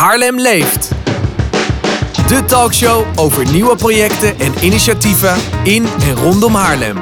Haarlem 0.00 0.40
leeft. 0.40 0.90
De 2.28 2.44
talkshow 2.46 3.06
over 3.18 3.52
nieuwe 3.52 3.76
projecten 3.76 4.38
en 4.38 4.52
initiatieven 4.64 5.36
in 5.64 5.86
en 6.02 6.14
rondom 6.14 6.54
Haarlem. 6.54 6.98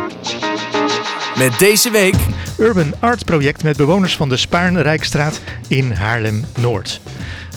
Met 1.36 1.58
deze 1.58 1.90
week 1.90 2.14
Urban 2.58 2.92
Art 3.00 3.24
project 3.24 3.62
met 3.62 3.76
bewoners 3.76 4.16
van 4.16 4.28
de 4.28 4.36
Spaarnrijkstraat 4.36 5.40
in 5.68 5.92
Haarlem-Noord. 5.92 7.00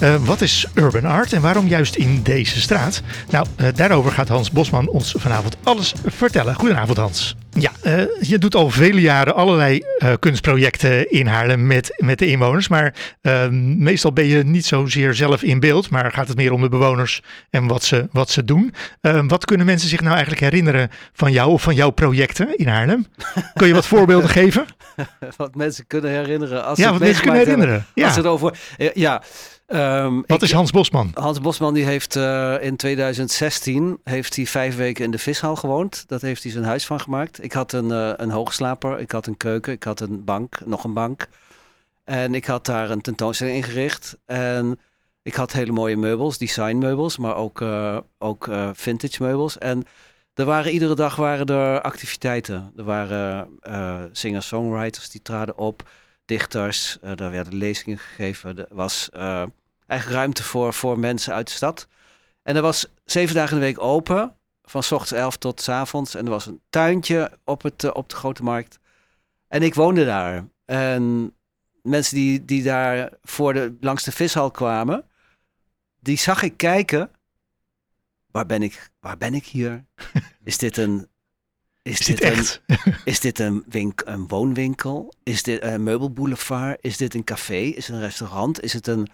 Uh, 0.02 0.16
wat 0.16 0.42
is 0.42 0.66
urban 0.74 1.06
art 1.06 1.34
en 1.34 1.42
waarom 1.42 1.68
juist 1.68 1.96
in 1.96 2.22
deze 2.24 2.62
straat? 2.62 3.02
Nou, 3.30 3.46
uh, 3.58 3.68
daarover 3.76 4.12
gaat 4.12 4.28
Hans 4.28 4.52
Bosman 4.52 4.90
ons 4.90 5.16
vanavond 5.18 5.58
alles 5.64 5.94
vertellen. 6.06 6.56
Goedenavond 6.56 6.98
Hans. 6.98 7.36
Ja, 7.50 7.72
uh, 7.84 8.04
je 8.22 8.38
doet 8.38 8.56
al 8.56 8.70
vele 8.70 9.02
jaren 9.02 9.36
allerlei 9.36 9.84
kunstprojecten 10.20 11.12
in 11.12 11.28
Haarlem 11.28 11.68
met, 11.68 11.94
met 11.98 12.20
de 12.20 12.28
inwoners. 12.28 12.68
Maar 12.68 12.94
ehm, 13.22 13.84
meestal 13.84 14.14
ben 14.14 14.26
je 14.26 14.44
niet 14.44 14.66
zozeer 14.66 15.14
zelf 15.14 15.44
in 15.44 15.60
beeld, 15.60 15.90
maar 15.90 16.12
gaat 16.12 16.28
het 16.28 16.38
meer 16.38 16.52
om 16.52 16.62
de 16.62 16.70
bewoners 16.70 17.22
en 17.50 17.68
wat 17.68 17.84
ze, 17.84 18.08
wat 18.12 18.30
ze 18.30 18.44
doen. 18.44 18.74
Ehm, 19.02 19.28
wat 19.28 19.46
kunnen 19.46 19.66
mensen 19.66 19.90
zich 19.90 20.02
nou 20.02 20.12
eigenlijk 20.12 20.42
herinneren 20.42 20.90
van 21.14 21.32
jou 21.32 21.52
of 21.52 21.62
van 21.62 21.76
jouw 21.76 21.90
projecten 21.90 22.58
in 22.58 22.68
Haarlem? 22.68 23.06
Kun 23.54 23.68
je 23.68 23.74
wat 23.74 23.88
voorbeelden 23.96 24.30
geven? 24.30 24.66
wat 25.38 25.56
mensen 25.56 25.88
kunnen 25.88 26.12
herinneren. 26.12 26.66
Als 26.66 26.78
ja, 26.78 26.92
wat 26.92 27.00
mensen 27.00 27.22
kunnen 27.22 27.40
herinneren. 27.40 27.86
Ja. 27.94 28.06
Als 28.06 28.16
het 28.16 28.26
over, 28.26 28.60
ja, 28.94 29.22
Um, 29.74 30.24
Wat 30.28 30.42
is 30.42 30.52
Hans 30.52 30.72
Bosman? 30.72 31.12
Hans 31.14 31.42
Bosman 31.42 31.74
die 31.74 31.86
heeft 31.86 32.16
uh, 32.16 32.64
in 32.64 32.76
2016 32.76 34.00
heeft 34.04 34.36
hij 34.36 34.46
vijf 34.46 34.76
weken 34.76 35.06
in 35.06 35.12
de 35.12 35.18
vishal 35.18 35.56
gewoond. 35.56 36.04
Dat 36.08 36.22
heeft 36.22 36.44
hij 36.44 36.52
zijn 36.52 36.64
huis 36.64 36.86
van 36.86 37.00
gemaakt. 37.00 37.44
Ik 37.44 37.52
had 37.52 37.72
een, 37.72 37.90
uh, 37.90 38.12
een 38.16 38.30
hoogslaper, 38.30 39.00
ik 39.00 39.12
had 39.12 39.28
een 39.28 39.38
keuken, 39.38 39.74
ik 39.74 39.84
had 39.84 40.00
een 40.00 40.24
bank, 40.24 40.60
nog 40.66 40.84
een 40.84 40.94
bank. 40.94 41.28
En 42.04 42.36
ik 42.36 42.46
had 42.46 42.66
daar 42.66 42.90
een 42.90 43.02
tentoonstelling 43.02 43.56
ingericht. 43.56 44.18
En 44.26 44.80
ik 45.22 45.34
had 45.34 45.52
hele 45.52 45.72
mooie 45.72 45.98
meubels, 45.98 46.38
designmeubels, 46.38 47.18
maar 47.18 47.36
ook, 47.36 47.62
uh, 47.62 47.98
ook 48.18 48.50
vintage 48.74 49.24
meubels. 49.24 49.58
En 49.58 49.84
er 50.42 50.48
waren 50.48 50.72
iedere 50.72 50.96
dag 50.96 51.16
waren 51.16 51.46
er 51.46 51.82
activiteiten. 51.82 52.74
Er 52.78 52.84
waren 52.84 53.60
singer-songwriters 54.12 55.10
die 55.10 55.22
traden 55.22 55.58
op, 55.58 55.90
dichters, 56.26 56.98
daar 57.16 57.32
werden 57.32 57.56
lezingen 57.56 57.98
gegeven. 57.98 58.58
Er 58.58 58.68
was 58.70 59.10
eigenlijk 59.12 60.20
ruimte 60.20 60.44
voor, 60.44 60.74
voor 60.74 61.00
mensen 61.00 61.34
uit 61.34 61.48
de 61.48 61.54
stad. 61.54 61.88
En 62.44 62.56
er 62.56 62.62
was 62.62 62.88
zeven 63.06 63.36
dagen 63.36 63.54
in 63.54 63.60
de 63.60 63.66
week 63.66 63.82
open, 63.82 64.36
van 64.64 64.84
s 64.84 64.92
ochtends 64.92 65.22
elf 65.22 65.38
tot 65.38 65.62
s 65.62 65.70
avonds. 65.70 66.16
En 66.16 66.26
er 66.26 66.32
was 66.32 66.46
een 66.46 66.62
tuintje 66.70 67.38
op, 67.44 67.62
het, 67.62 67.84
eh, 67.84 67.90
op 67.94 68.10
de 68.10 68.16
Grote 68.16 68.44
Markt. 68.44 68.80
En 69.48 69.62
ik 69.62 69.74
woonde 69.74 70.06
daar. 70.06 70.48
En 70.66 71.36
mensen 71.82 72.16
die, 72.16 72.46
die 72.46 72.64
daar 72.64 73.10
voor 73.22 73.54
de, 73.54 73.78
langs 73.80 74.04
de 74.04 74.12
vishal 74.12 74.52
kwamen, 74.52 75.06
die 76.00 76.18
zag 76.18 76.42
ik 76.44 76.58
kijken. 76.58 77.12
Waar 78.32 78.46
ben 78.46 78.64
ik, 78.64 78.92
waar 79.00 79.18
ben 79.18 79.34
ik 79.34 79.46
hier? 79.46 79.86
Is 80.44 80.58
dit 80.58 80.78
een. 80.78 81.08
Is, 81.82 82.00
is 82.00 82.06
dit, 82.06 82.18
dit, 82.18 82.32
echt? 82.32 82.62
Een, 82.68 82.96
is 83.06 83.20
dit 83.20 83.40
een, 83.40 83.64
wink, 83.68 84.02
een 84.06 84.28
woonwinkel? 84.28 85.14
Is 85.24 85.44
dit 85.44 85.64
een 85.64 85.84
meubelboulevard? 85.84 86.78
Is 86.82 86.98
dit 86.98 87.14
een 87.14 87.24
café? 87.24 87.62
Is 87.62 87.88
het 87.88 87.96
een 87.96 88.02
restaurant? 88.02 88.62
Is 88.62 88.74
het 88.74 88.88
een 88.88 89.08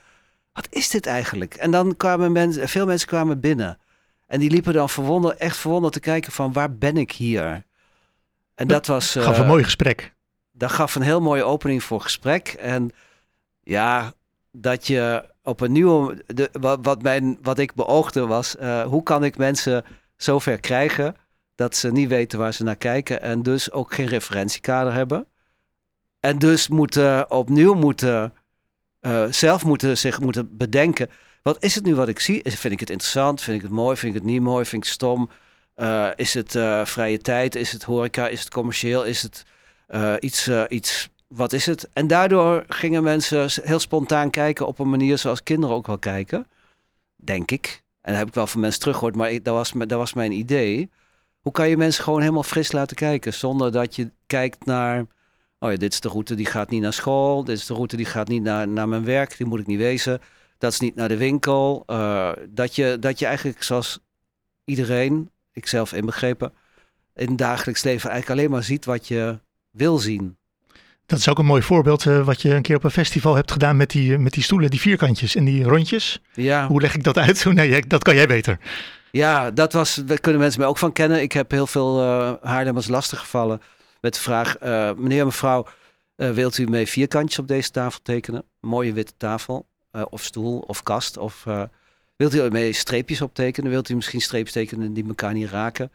wat 0.58 0.68
is 0.70 0.90
dit 0.90 1.06
eigenlijk? 1.06 1.54
En 1.54 1.72
dan 1.72 1.98
kwamen 1.98 2.32
mensen, 2.32 2.70
veel 2.70 2.86
mensen 2.86 3.08
kwamen 3.08 3.40
binnen. 3.40 3.80
En 4.28 4.40
die 4.40 4.50
liepen 4.50 4.74
dan 4.74 4.90
verwonderd, 4.90 5.38
echt 5.38 5.58
verwonderd 5.58 5.94
te 5.94 6.00
kijken 6.00 6.32
van 6.32 6.54
waar 6.54 6.76
ben 6.76 6.98
ik 6.98 7.12
hier? 7.12 7.66
En 8.56 8.68
dat, 8.68 8.86
was... 8.86 9.12
gaf 9.12 9.38
een 9.38 9.44
eh, 9.44 9.50
mooi 9.50 9.64
gesprek. 9.64 10.14
Dat 10.52 10.72
gaf 10.72 10.96
een 10.96 11.02
heel 11.02 11.22
mooie 11.22 11.44
opening 11.44 11.84
voor 11.84 12.02
gesprek. 12.02 12.48
En 12.48 12.92
ja, 13.64 14.14
dat 14.52 14.88
je 14.88 15.30
op 15.44 15.62
een 15.62 15.72
nieuwe... 15.72 16.24
De, 16.26 16.50
wat, 16.52 16.80
wat, 16.82 17.02
mijn, 17.02 17.38
wat 17.42 17.60
ik 17.60 17.74
beoogde 17.74 18.26
was, 18.26 18.56
uh, 18.56 18.82
hoe 18.82 19.04
kan 19.04 19.24
ik 19.24 19.38
mensen 19.38 19.86
zover 20.18 20.60
krijgen 20.60 21.16
dat 21.56 21.76
ze 21.76 21.92
niet 21.92 22.10
weten 22.10 22.40
waar 22.40 22.54
ze 22.54 22.64
naar 22.64 22.76
kijken 22.76 23.22
en 23.22 23.44
dus 23.44 23.72
ook 23.72 23.94
geen 23.94 24.08
referentiekader 24.08 24.94
hebben. 24.94 25.28
En 26.20 26.40
dus 26.40 26.68
moeten 26.68 27.32
opnieuw 27.32 27.74
moeten 27.74 28.34
uh, 29.02 29.26
zelf 29.32 29.66
moeten 29.66 29.98
zich 29.98 30.20
moeten 30.20 30.58
bedenken. 30.58 31.10
Wat 31.42 31.64
is 31.64 31.76
het 31.76 31.84
nu 31.84 31.96
wat 31.96 32.08
ik 32.08 32.20
zie? 32.20 32.42
Vind 32.44 32.74
ik 32.74 32.80
het 32.80 32.90
interessant? 32.90 33.42
Vind 33.42 33.58
ik 33.58 33.64
het 33.64 33.72
mooi? 33.72 33.98
Vind 33.98 34.16
ik 34.16 34.22
het 34.22 34.30
niet 34.30 34.42
mooi? 34.42 34.66
Vind 34.66 34.84
ik 34.84 34.90
het 34.90 34.98
stom? 34.98 35.30
Uh, 35.76 36.10
is 36.16 36.34
het 36.34 36.56
uh, 36.56 36.86
vrije 36.86 37.18
tijd? 37.18 37.56
Is 37.56 37.72
het 37.72 37.84
horeca? 37.84 38.28
Is 38.28 38.40
het 38.40 38.50
commercieel? 38.50 39.06
Is 39.06 39.22
het 39.22 39.46
iets, 40.20 40.50
iets, 40.68 41.10
wat 41.28 41.54
is 41.54 41.66
het? 41.66 41.90
En 41.94 42.08
daardoor 42.08 42.66
gingen 42.68 43.04
mensen 43.04 43.50
heel 43.64 43.80
spontaan 43.80 44.30
kijken 44.30 44.68
op 44.68 44.80
een 44.80 44.90
manier 44.90 45.18
zoals 45.18 45.44
kinderen 45.44 45.76
ook 45.76 45.88
wel 45.88 45.98
kijken. 45.98 46.48
Denk 47.16 47.52
ik. 47.52 47.84
En 48.08 48.14
dat 48.14 48.22
heb 48.22 48.28
ik 48.28 48.34
wel 48.34 48.48
van 48.48 48.62
mensen 48.62 48.80
teruggehoord, 48.80 49.16
maar 49.16 49.44
dat, 49.44 49.54
was, 49.54 49.72
dat 49.72 49.92
was 49.92 50.14
mijn 50.14 50.32
idee. 50.32 50.90
Hoe 51.40 51.52
kan 51.52 51.70
je 51.70 51.78
mensen 51.78 52.04
gewoon 52.04 52.20
helemaal 52.22 52.44
fris 52.44 52.72
laten 52.72 52.96
kijken 52.96 53.34
zonder 53.34 53.72
dat 53.72 53.96
je 53.96 54.12
kijkt 54.26 54.66
naar 54.66 55.06
Oh 55.60 55.72
ja, 55.72 55.78
dit 55.78 55.94
is 55.94 56.00
de 56.00 56.10
route 56.10 56.36
die 56.36 56.46
gaat 56.46 56.70
niet 56.70 56.82
naar 56.82 56.94
school. 56.94 57.44
Dit 57.44 57.58
is 57.58 57.66
de 57.66 57.74
route 57.74 57.96
die 57.96 58.06
gaat 58.06 58.28
niet 58.28 58.44
naar, 58.44 58.68
naar 58.68 58.88
mijn 58.88 59.06
werk. 59.06 59.38
Die 59.38 59.48
moet 59.48 59.60
ik 59.60 59.68
niet 59.68 59.78
wezen. 59.78 60.22
Dat 60.58 60.72
is 60.72 60.80
niet 60.80 60.96
naar 60.96 61.08
de 61.08 61.18
winkel. 61.18 61.84
Uh, 61.88 62.32
dat, 62.50 62.76
je, 62.76 62.98
dat 63.00 63.20
je 63.20 63.26
eigenlijk 63.26 63.64
zoals 63.64 64.00
iedereen, 64.66 65.32
ikzelf 65.54 65.94
inbegrepen, 65.94 66.54
in 67.16 67.28
het 67.28 67.38
dagelijks 67.38 67.84
leven 67.84 68.10
eigenlijk 68.10 68.40
alleen 68.40 68.52
maar 68.52 68.64
ziet 68.64 68.86
wat 68.86 69.08
je 69.08 69.40
wil 69.72 69.98
zien. 69.98 70.37
Dat 71.08 71.20
is 71.20 71.30
ook 71.30 71.40
een 71.40 71.46
mooi 71.46 71.62
voorbeeld 71.62 72.06
uh, 72.06 72.26
wat 72.26 72.42
je 72.42 72.54
een 72.54 72.62
keer 72.62 72.76
op 72.76 72.84
een 72.84 72.92
festival 72.92 73.36
hebt 73.36 73.52
gedaan 73.52 73.78
met 73.78 73.90
die, 73.90 74.18
met 74.18 74.34
die 74.34 74.44
stoelen, 74.44 74.70
die 74.70 74.80
vierkantjes 74.80 75.36
en 75.36 75.46
die 75.46 75.64
rondjes. 75.64 76.22
Ja. 76.34 76.68
Hoe 76.68 76.82
leg 76.82 76.96
ik 76.96 77.04
dat 77.04 77.18
uit? 77.18 77.46
Nee, 77.54 77.88
dat 77.88 78.04
kan 78.04 78.16
jij 78.16 78.28
beter. 78.28 78.60
Ja, 79.12 79.52
dat 79.52 79.74
was, 79.74 79.96
daar 79.96 80.20
kunnen 80.20 80.42
mensen 80.42 80.60
mij 80.60 80.70
ook 80.70 80.78
van 80.78 80.92
kennen. 80.92 81.22
Ik 81.22 81.32
heb 81.32 81.52
heel 81.52 81.68
veel 81.68 82.02
uh, 82.02 82.34
Haarlemmers 82.42 82.88
lastig 82.88 83.20
gevallen 83.20 83.62
met 84.02 84.14
de 84.14 84.20
vraag, 84.20 84.64
uh, 84.64 84.92
meneer 84.98 85.26
mevrouw, 85.26 85.68
uh, 86.18 86.30
wilt 86.30 86.58
u 86.58 86.68
mee 86.68 86.88
vierkantjes 86.88 87.40
op 87.40 87.48
deze 87.48 87.72
tafel 87.72 88.00
tekenen? 88.04 88.44
mooie 88.60 88.94
witte 88.94 89.14
tafel, 89.18 89.66
of 90.10 90.24
stoel, 90.24 90.60
of 90.60 90.84
kast. 90.84 91.18
Of 91.18 91.46
wilt 92.16 92.36
u 92.36 92.50
mee 92.50 92.74
streepjes 92.74 93.22
optekenen? 93.22 93.72
Wilt 93.72 93.90
u 93.90 93.96
misschien 93.96 94.22
streepjes 94.22 94.54
tekenen 94.54 94.94
die 94.94 95.08
elkaar 95.08 95.34
niet 95.34 95.50
raken? 95.50 95.92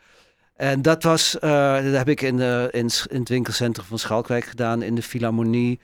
En 0.62 0.82
dat 0.82 1.02
was, 1.02 1.36
dat 1.40 1.92
heb 1.92 2.08
ik 2.08 2.20
in, 2.20 2.36
de, 2.36 2.68
in, 2.70 2.90
in, 3.08 3.18
het 3.18 3.28
winkelcentrum 3.28 3.86
van 3.86 3.98
Schalkwijk 3.98 4.44
gedaan, 4.44 4.82
in 4.82 4.94
de 4.94 5.02
Philharmonie, 5.02 5.80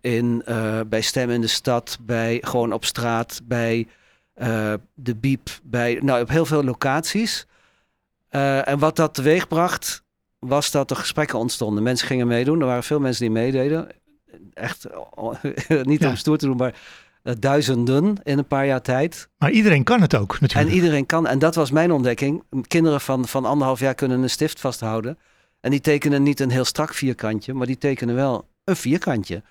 in, 0.00 0.42
bij 0.86 1.00
Stem 1.00 1.30
in 1.30 1.40
de 1.40 1.46
Stad, 1.46 1.98
bij, 2.00 2.38
gewoon 2.44 2.72
op 2.72 2.84
straat, 2.84 3.40
bij 3.44 3.86
de 4.94 5.16
Biep, 5.16 5.50
bij, 5.62 5.98
nou, 6.02 6.22
op 6.22 6.28
heel 6.28 6.46
veel 6.46 6.64
locaties. 6.64 7.46
en 8.28 8.78
wat 8.78 8.96
dat 8.96 9.14
teweegbracht, 9.14 10.02
was 10.38 10.70
dat 10.70 10.90
er 10.90 10.96
gesprekken 10.96 11.38
ontstonden. 11.38 11.82
Mensen 11.82 12.06
gingen 12.06 12.26
meedoen. 12.26 12.60
Er 12.60 12.66
waren 12.66 12.82
veel 12.82 13.00
mensen 13.00 13.22
die 13.22 13.34
meededen. 13.34 13.88
Echt 14.54 14.86
niet 15.82 16.06
om 16.06 16.16
stoer 16.16 16.38
te 16.38 16.46
doen, 16.46 16.56
maar 16.56 16.74
duizenden 17.22 18.16
in 18.22 18.38
een 18.38 18.46
paar 18.46 18.66
jaar 18.66 18.82
tijd. 18.82 19.28
Maar 19.38 19.50
iedereen 19.50 19.84
kan 19.84 20.00
het 20.00 20.14
ook 20.14 20.40
natuurlijk. 20.40 20.70
En 20.70 20.76
iedereen 20.76 21.06
kan. 21.06 21.26
En 21.26 21.38
dat 21.38 21.54
was 21.54 21.70
mijn 21.70 21.92
ontdekking. 21.92 22.42
Kinderen 22.66 23.00
van, 23.00 23.28
van 23.28 23.44
anderhalf 23.44 23.80
jaar 23.80 23.94
kunnen 23.94 24.22
een 24.22 24.30
stift 24.30 24.60
vasthouden. 24.60 25.18
En 25.60 25.70
die 25.70 25.80
tekenen 25.80 26.22
niet 26.22 26.40
een 26.40 26.50
heel 26.50 26.64
strak 26.64 26.94
vierkantje, 26.94 27.54
maar 27.54 27.66
die 27.66 27.78
tekenen 27.78 28.14
wel 28.14 28.48
een 28.64 28.76
vierkantje. 28.76 29.42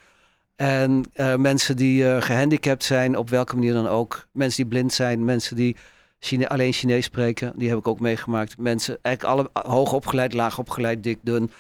En 0.56 1.04
uh, 1.16 1.36
mensen 1.36 1.76
die 1.76 2.04
uh, 2.04 2.22
gehandicapt 2.22 2.84
zijn, 2.84 3.18
op 3.18 3.30
welke 3.30 3.56
manier 3.56 3.74
dan 3.74 3.88
ook. 3.88 4.28
Mensen 4.32 4.62
die 4.62 4.72
blind 4.72 4.94
zijn, 4.94 5.26
mensen 5.26 5.56
die 5.56 5.76
Chine 6.20 6.50
alleen 6.50 6.74
Chinees 6.74 7.06
spreken. 7.06 7.54
Die 7.56 7.70
heb 7.70 7.78
ik 7.78 7.88
ook 7.88 8.00
meegemaakt. 8.00 8.58
Mensen, 8.58 8.98
eigenlijk 9.02 9.36
alle 9.36 9.72
hoog 9.74 9.94
opgeleid, 9.94 10.34
laag 10.34 10.60
opgeleid, 10.60 11.04
dik, 11.04 11.20
dun. 11.22 11.52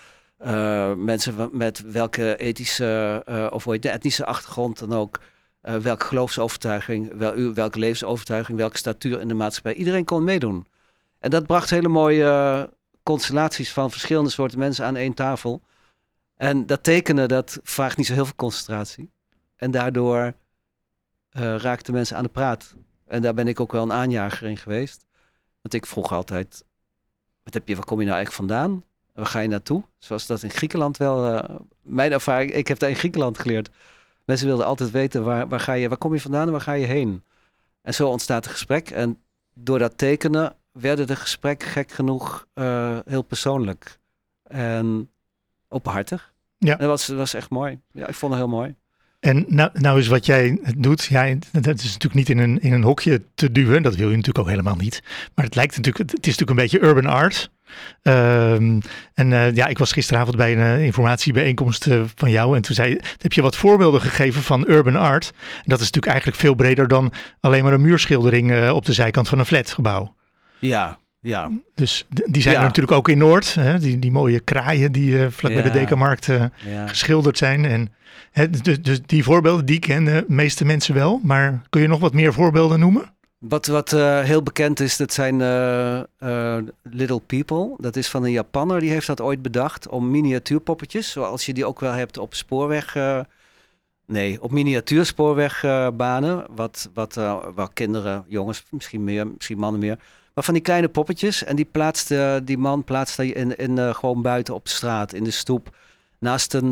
Uh, 0.45 0.93
mensen 0.93 1.49
met 1.51 1.91
welke 1.91 2.37
ethische 2.37 3.49
of 3.53 3.63
de 3.63 3.89
etnische 3.89 4.25
achtergrond 4.25 4.79
dan 4.79 4.93
ook. 4.93 5.19
Uh, 5.63 5.75
welke 5.75 6.05
geloofsovertuiging, 6.05 7.13
wel, 7.13 7.53
welke 7.53 7.79
levensovertuiging, 7.79 8.57
welke 8.57 8.77
statuur 8.77 9.19
in 9.19 9.27
de 9.27 9.33
maatschappij. 9.33 9.73
Iedereen 9.73 10.05
kon 10.05 10.23
meedoen. 10.23 10.67
En 11.19 11.29
dat 11.29 11.45
bracht 11.45 11.69
hele 11.69 11.87
mooie 11.87 12.69
constellaties 13.03 13.73
van 13.73 13.91
verschillende 13.91 14.29
soorten 14.29 14.59
mensen 14.59 14.85
aan 14.85 14.95
één 14.95 15.13
tafel. 15.13 15.61
En 16.35 16.65
dat 16.65 16.83
tekenen, 16.83 17.27
dat 17.27 17.59
vraagt 17.63 17.97
niet 17.97 18.05
zo 18.05 18.13
heel 18.13 18.25
veel 18.25 18.35
concentratie. 18.35 19.11
En 19.55 19.71
daardoor 19.71 20.33
raakten 21.57 21.93
mensen 21.93 22.17
aan 22.17 22.23
de 22.23 22.29
praat. 22.29 22.75
En 23.07 23.21
daar 23.21 23.33
ben 23.33 23.47
ik 23.47 23.59
ook 23.59 23.71
wel 23.71 23.83
een 23.83 23.93
aanjager 23.93 24.47
in 24.47 24.57
geweest. 24.57 25.05
Want 25.61 25.73
ik 25.73 25.85
vroeg 25.85 26.11
altijd, 26.11 26.63
wat 27.43 27.53
heb 27.53 27.67
je, 27.67 27.75
waar 27.75 27.85
kom 27.85 27.99
je 27.99 28.05
nou 28.05 28.17
eigenlijk 28.17 28.49
vandaan? 28.49 28.83
Waar 29.13 29.25
ga 29.25 29.39
je 29.39 29.47
naartoe? 29.47 29.83
Zoals 29.97 30.27
dat 30.27 30.43
in 30.43 30.49
Griekenland 30.49 30.97
wel, 30.97 31.45
mijn 31.81 32.11
ervaring, 32.11 32.51
ik 32.51 32.67
heb 32.67 32.79
daar 32.79 32.89
in 32.89 32.95
Griekenland 32.95 33.39
geleerd. 33.39 33.69
Mensen 34.25 34.47
wilden 34.47 34.65
altijd 34.65 34.91
weten, 34.91 35.23
waar, 35.23 35.47
waar, 35.47 35.59
ga 35.59 35.73
je, 35.73 35.89
waar 35.89 35.97
kom 35.97 36.13
je 36.13 36.21
vandaan 36.21 36.45
en 36.45 36.51
waar 36.51 36.61
ga 36.61 36.73
je 36.73 36.85
heen? 36.85 37.23
En 37.81 37.93
zo 37.93 38.07
ontstaat 38.07 38.45
een 38.45 38.51
gesprek. 38.51 38.89
En 38.89 39.19
door 39.53 39.79
dat 39.79 39.97
tekenen 39.97 40.55
werden 40.71 41.07
de 41.07 41.15
gesprekken 41.15 41.67
gek 41.67 41.91
genoeg 41.91 42.47
uh, 42.55 42.97
heel 43.05 43.21
persoonlijk. 43.21 43.99
En 44.43 45.09
openhartig. 45.69 46.33
Ja. 46.57 46.71
En 46.71 46.79
dat 46.79 46.87
was, 46.87 47.05
dat 47.05 47.17
was 47.17 47.33
echt 47.33 47.49
mooi. 47.49 47.79
Ja, 47.91 48.07
ik 48.07 48.15
vond 48.15 48.33
het 48.33 48.41
heel 48.41 48.51
mooi. 48.51 48.75
En 49.19 49.45
nou, 49.47 49.69
nou 49.73 49.99
is 49.99 50.07
wat 50.07 50.25
jij 50.25 50.59
doet, 50.77 51.03
ja, 51.03 51.35
dat 51.51 51.79
is 51.79 51.83
natuurlijk 51.83 52.13
niet 52.13 52.29
in 52.29 52.37
een, 52.37 52.61
in 52.61 52.73
een 52.73 52.83
hokje 52.83 53.21
te 53.35 53.51
duwen. 53.51 53.83
Dat 53.83 53.95
wil 53.95 54.09
je 54.09 54.15
natuurlijk 54.15 54.45
ook 54.45 54.49
helemaal 54.49 54.75
niet. 54.75 55.03
Maar 55.35 55.45
het 55.45 55.55
lijkt 55.55 55.75
natuurlijk, 55.75 56.11
het 56.11 56.27
is 56.27 56.37
natuurlijk 56.37 56.49
een 56.49 56.55
beetje 56.55 56.81
urban 56.81 57.05
art. 57.05 57.51
Ehm, 58.01 58.79
en 59.13 59.33
eh, 59.33 59.55
ja, 59.55 59.67
ik 59.67 59.77
was 59.77 59.91
gisteravond 59.91 60.37
bij 60.37 60.51
een 60.51 60.79
uh, 60.79 60.85
informatiebijeenkomst 60.85 61.87
uh, 61.87 62.01
van 62.15 62.31
jou. 62.31 62.55
En 62.55 62.61
toen 62.61 62.75
zei, 62.75 62.99
heb 63.17 63.33
je 63.33 63.41
wat 63.41 63.55
voorbeelden 63.55 64.01
gegeven 64.01 64.41
van 64.41 64.65
urban 64.67 64.95
art. 64.95 65.31
En 65.35 65.63
dat 65.63 65.79
is 65.79 65.85
natuurlijk 65.85 66.11
eigenlijk 66.11 66.37
veel 66.37 66.55
breder 66.55 66.87
dan 66.87 67.11
alleen 67.39 67.63
maar 67.63 67.73
een 67.73 67.81
muurschildering 67.81 68.69
op 68.69 68.85
de 68.85 68.93
zijkant 68.93 69.29
van 69.29 69.39
een 69.39 69.45
flatgebouw. 69.45 70.15
Ja, 70.59 70.97
ja. 71.19 71.51
Dus 71.75 72.05
die 72.07 72.41
zijn 72.41 72.55
er 72.55 72.61
natuurlijk 72.61 72.97
ook 72.97 73.09
in 73.09 73.17
Noord. 73.17 73.55
Hè? 73.55 73.79
Die, 73.79 73.99
die 73.99 74.11
mooie 74.11 74.39
kraaien 74.39 74.91
die 74.91 75.29
vlak 75.29 75.53
bij 75.53 75.63
de 75.63 75.71
Dekamarkt 75.71 76.29
geschilderd 76.85 77.37
zijn. 77.37 77.65
En 77.65 77.93
hè, 78.31 78.49
dus, 78.49 78.81
dus 78.81 79.01
die 79.05 79.23
voorbeelden, 79.23 79.65
die 79.65 79.79
kennen 79.79 80.13
de 80.27 80.33
meeste 80.33 80.65
mensen 80.65 80.93
wel. 80.93 81.19
Maar 81.23 81.61
kun 81.69 81.81
je 81.81 81.87
nog 81.87 81.99
wat 81.99 82.13
meer 82.13 82.33
voorbeelden 82.33 82.79
noemen? 82.79 83.13
Wat, 83.41 83.65
wat 83.65 83.91
uh, 83.91 84.19
heel 84.19 84.43
bekend 84.43 84.79
is, 84.79 84.97
dat 84.97 85.13
zijn 85.13 85.39
uh, 85.39 86.01
uh, 86.19 86.57
Little 86.81 87.19
People. 87.19 87.73
Dat 87.77 87.95
is 87.95 88.09
van 88.09 88.23
een 88.23 88.31
Japanner, 88.31 88.79
die 88.79 88.89
heeft 88.89 89.07
dat 89.07 89.21
ooit 89.21 89.41
bedacht 89.41 89.87
om 89.87 90.11
miniatuurpoppetjes, 90.11 91.11
zoals 91.11 91.45
je 91.45 91.53
die 91.53 91.65
ook 91.65 91.79
wel 91.79 91.91
hebt 91.91 92.17
op 92.17 92.33
spoorweg... 92.33 92.97
nee, 94.05 94.41
op 94.41 94.51
miniatuurspoorwegbanen, 94.51 96.45
wat, 96.55 96.89
wat, 96.93 97.13
waar 97.55 97.73
kinderen, 97.73 98.25
jongens, 98.27 98.63
misschien 98.69 99.03
meer, 99.03 99.27
misschien 99.27 99.57
mannen 99.57 99.81
meer... 99.81 99.99
Maar 100.33 100.43
van 100.43 100.53
die 100.53 100.63
kleine 100.63 100.89
poppetjes. 100.89 101.43
En 101.43 101.55
die, 101.55 101.67
plaatste, 101.71 102.41
die 102.43 102.57
man 102.57 102.83
plaatste 102.83 103.33
in, 103.33 103.55
in, 103.55 103.95
gewoon 103.95 104.21
buiten 104.21 104.53
op 104.53 104.67
straat, 104.67 105.13
in 105.13 105.23
de 105.23 105.31
stoep. 105.31 105.75
Naast 106.19 106.53
een, 106.53 106.69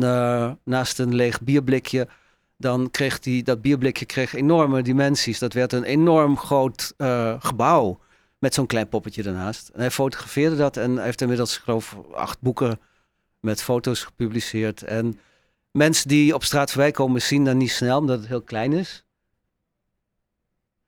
naast 0.64 0.98
een 0.98 1.14
leeg 1.14 1.40
bierblikje 1.40 2.08
dan 2.60 2.90
kreeg 2.90 3.18
die, 3.18 3.42
dat 3.42 3.60
bierblikje 3.60 4.04
kreeg 4.04 4.34
enorme 4.34 4.82
dimensies. 4.82 5.38
Dat 5.38 5.52
werd 5.52 5.72
een 5.72 5.84
enorm 5.84 6.36
groot 6.38 6.94
uh, 6.96 7.34
gebouw 7.38 8.00
met 8.38 8.54
zo'n 8.54 8.66
klein 8.66 8.88
poppetje 8.88 9.22
ernaast. 9.22 9.68
En 9.68 9.80
hij 9.80 9.90
fotografeerde 9.90 10.56
dat 10.56 10.76
en 10.76 10.96
hij 10.96 11.04
heeft 11.04 11.20
inmiddels, 11.20 11.56
geloof 11.56 11.92
ik, 11.92 12.14
acht 12.14 12.40
boeken 12.40 12.80
met 13.40 13.62
foto's 13.62 14.04
gepubliceerd. 14.04 14.82
En 14.82 15.20
mensen 15.70 16.08
die 16.08 16.34
op 16.34 16.44
straat 16.44 16.70
voorbij 16.70 16.90
komen 16.90 17.22
zien 17.22 17.44
dat 17.44 17.54
niet 17.54 17.70
snel, 17.70 17.98
omdat 17.98 18.18
het 18.18 18.28
heel 18.28 18.42
klein 18.42 18.72
is. 18.72 19.04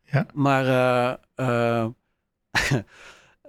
Ja. 0.03 0.27
Maar 0.35 0.65
uh, 1.37 1.87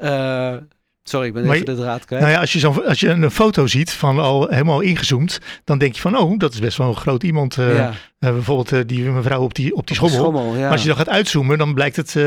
uh, 0.01 0.57
Sorry, 1.03 1.27
ik 1.27 1.33
ben 1.33 1.51
even 1.51 1.65
de 1.65 1.75
draad 1.75 2.05
kwijt. 2.05 2.21
Nou 2.21 2.33
ja, 2.33 2.39
als 2.39 2.53
je, 2.53 2.59
zo, 2.59 2.83
als 2.87 2.99
je 2.99 3.09
een 3.09 3.31
foto 3.31 3.67
ziet 3.67 3.91
van 3.91 4.19
al 4.19 4.47
helemaal 4.47 4.81
ingezoomd, 4.81 5.39
dan 5.63 5.77
denk 5.77 5.95
je 5.95 6.01
van, 6.01 6.17
oh, 6.17 6.39
dat 6.39 6.53
is 6.53 6.59
best 6.59 6.77
wel 6.77 6.87
een 6.87 6.95
groot 6.95 7.23
iemand. 7.23 7.57
Uh, 7.57 7.75
ja. 7.75 7.89
uh, 7.89 7.95
bijvoorbeeld 8.19 8.71
uh, 8.71 8.79
die 8.85 9.09
mevrouw 9.09 9.41
op 9.41 9.53
die, 9.53 9.75
op 9.75 9.87
die 9.87 9.95
schommel. 9.95 10.19
schommel 10.19 10.53
ja. 10.53 10.59
Maar 10.59 10.71
als 10.71 10.81
je 10.81 10.87
dan 10.87 10.97
gaat 10.97 11.09
uitzoomen, 11.09 11.57
dan 11.57 11.73
blijkt 11.73 11.95
het 11.95 12.17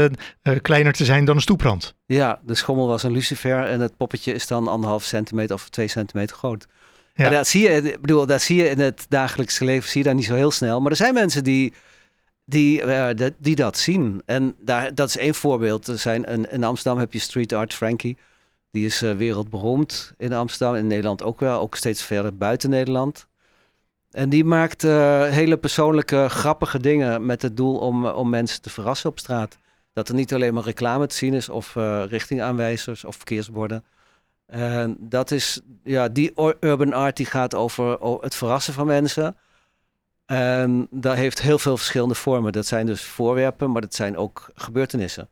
kleiner 0.62 0.92
te 0.92 1.04
zijn 1.04 1.24
dan 1.24 1.36
een 1.36 1.42
stoeprand. 1.42 1.94
Ja, 2.06 2.40
de 2.42 2.54
schommel 2.54 2.86
was 2.86 3.02
een 3.02 3.12
lucifer 3.12 3.64
en 3.64 3.80
het 3.80 3.96
poppetje 3.96 4.32
is 4.32 4.46
dan 4.46 4.68
anderhalf 4.68 5.04
centimeter 5.04 5.54
of 5.54 5.68
twee 5.68 5.88
centimeter 5.88 6.36
groot. 6.36 6.66
Ja. 7.14 7.30
dat 7.30 7.48
zie 7.48 7.62
je, 7.62 7.92
ik 7.92 8.00
bedoel, 8.00 8.26
dat 8.26 8.42
zie 8.42 8.56
je 8.56 8.68
in 8.68 8.80
het 8.80 9.06
dagelijkse 9.08 9.64
leven, 9.64 9.90
zie 9.90 10.00
je 10.00 10.06
daar 10.06 10.16
niet 10.16 10.24
zo 10.24 10.34
heel 10.34 10.50
snel. 10.50 10.80
Maar 10.80 10.90
er 10.90 10.96
zijn 10.96 11.14
mensen 11.14 11.44
die, 11.44 11.72
die, 12.44 12.82
die 13.38 13.56
dat 13.56 13.78
zien. 13.78 14.22
En 14.26 14.54
daar, 14.60 14.94
dat 14.94 15.08
is 15.08 15.16
één 15.16 15.34
voorbeeld. 15.34 15.86
Er 15.86 15.98
zijn 15.98 16.32
een, 16.32 16.50
in 16.50 16.64
Amsterdam 16.64 17.00
heb 17.00 17.12
je 17.12 17.18
Street 17.18 17.52
Art 17.52 17.74
Frankie. 17.74 18.16
Die 18.76 18.86
is 18.86 19.02
uh, 19.02 19.16
wereldberoemd 19.16 20.14
in 20.16 20.32
Amsterdam, 20.32 20.74
in 20.74 20.86
Nederland 20.86 21.22
ook 21.22 21.40
wel, 21.40 21.60
ook 21.60 21.74
steeds 21.74 22.02
verder 22.02 22.36
buiten 22.36 22.70
Nederland. 22.70 23.26
En 24.10 24.28
die 24.28 24.44
maakt 24.44 24.84
uh, 24.84 25.24
hele 25.24 25.56
persoonlijke, 25.56 26.26
grappige 26.28 26.78
dingen 26.80 27.26
met 27.26 27.42
het 27.42 27.56
doel 27.56 27.78
om, 27.78 28.06
om 28.06 28.28
mensen 28.28 28.62
te 28.62 28.70
verrassen 28.70 29.10
op 29.10 29.18
straat. 29.18 29.58
Dat 29.92 30.08
er 30.08 30.14
niet 30.14 30.34
alleen 30.34 30.54
maar 30.54 30.62
reclame 30.62 31.06
te 31.06 31.14
zien 31.14 31.34
is 31.34 31.48
of 31.48 31.74
richtingaanwijzers 32.08 33.04
of 33.04 33.16
verkeersborden. 33.16 33.84
En 34.46 34.96
dat 35.00 35.30
is, 35.30 35.60
ja, 35.84 36.08
die 36.08 36.32
urban 36.60 36.92
art 36.92 37.16
die 37.16 37.26
gaat 37.26 37.54
over 37.54 37.98
het 38.20 38.34
verrassen 38.34 38.72
van 38.74 38.86
mensen. 38.86 39.36
En 40.26 40.86
dat 40.90 41.14
heeft 41.14 41.42
heel 41.42 41.58
veel 41.58 41.76
verschillende 41.76 42.14
vormen. 42.14 42.52
Dat 42.52 42.66
zijn 42.66 42.86
dus 42.86 43.02
voorwerpen, 43.02 43.70
maar 43.70 43.80
dat 43.80 43.94
zijn 43.94 44.16
ook 44.16 44.50
gebeurtenissen. 44.54 45.28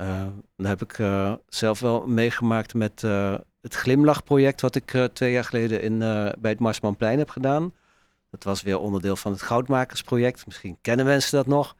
Uh, 0.00 0.26
dat 0.56 0.66
heb 0.66 0.82
ik 0.82 0.98
uh, 0.98 1.32
zelf 1.48 1.80
wel 1.80 2.06
meegemaakt 2.06 2.74
met 2.74 3.02
uh, 3.02 3.34
het 3.60 3.74
Glimlachproject, 3.74 4.60
wat 4.60 4.74
ik 4.74 5.08
twee 5.12 5.32
jaar 5.32 5.44
geleden 5.44 5.82
in, 5.82 5.98
bij 6.38 6.50
het 6.50 6.58
Marsmanplein 6.58 7.18
heb 7.18 7.30
gedaan. 7.30 7.72
Dat 8.30 8.44
was 8.44 8.62
weer 8.62 8.78
onderdeel 8.78 9.16
van 9.16 9.32
het 9.32 9.42
Goudmakersproject. 9.42 10.46
Misschien 10.46 10.78
kennen 10.80 11.06
mensen 11.06 11.36
dat 11.36 11.46
nog. 11.46 11.76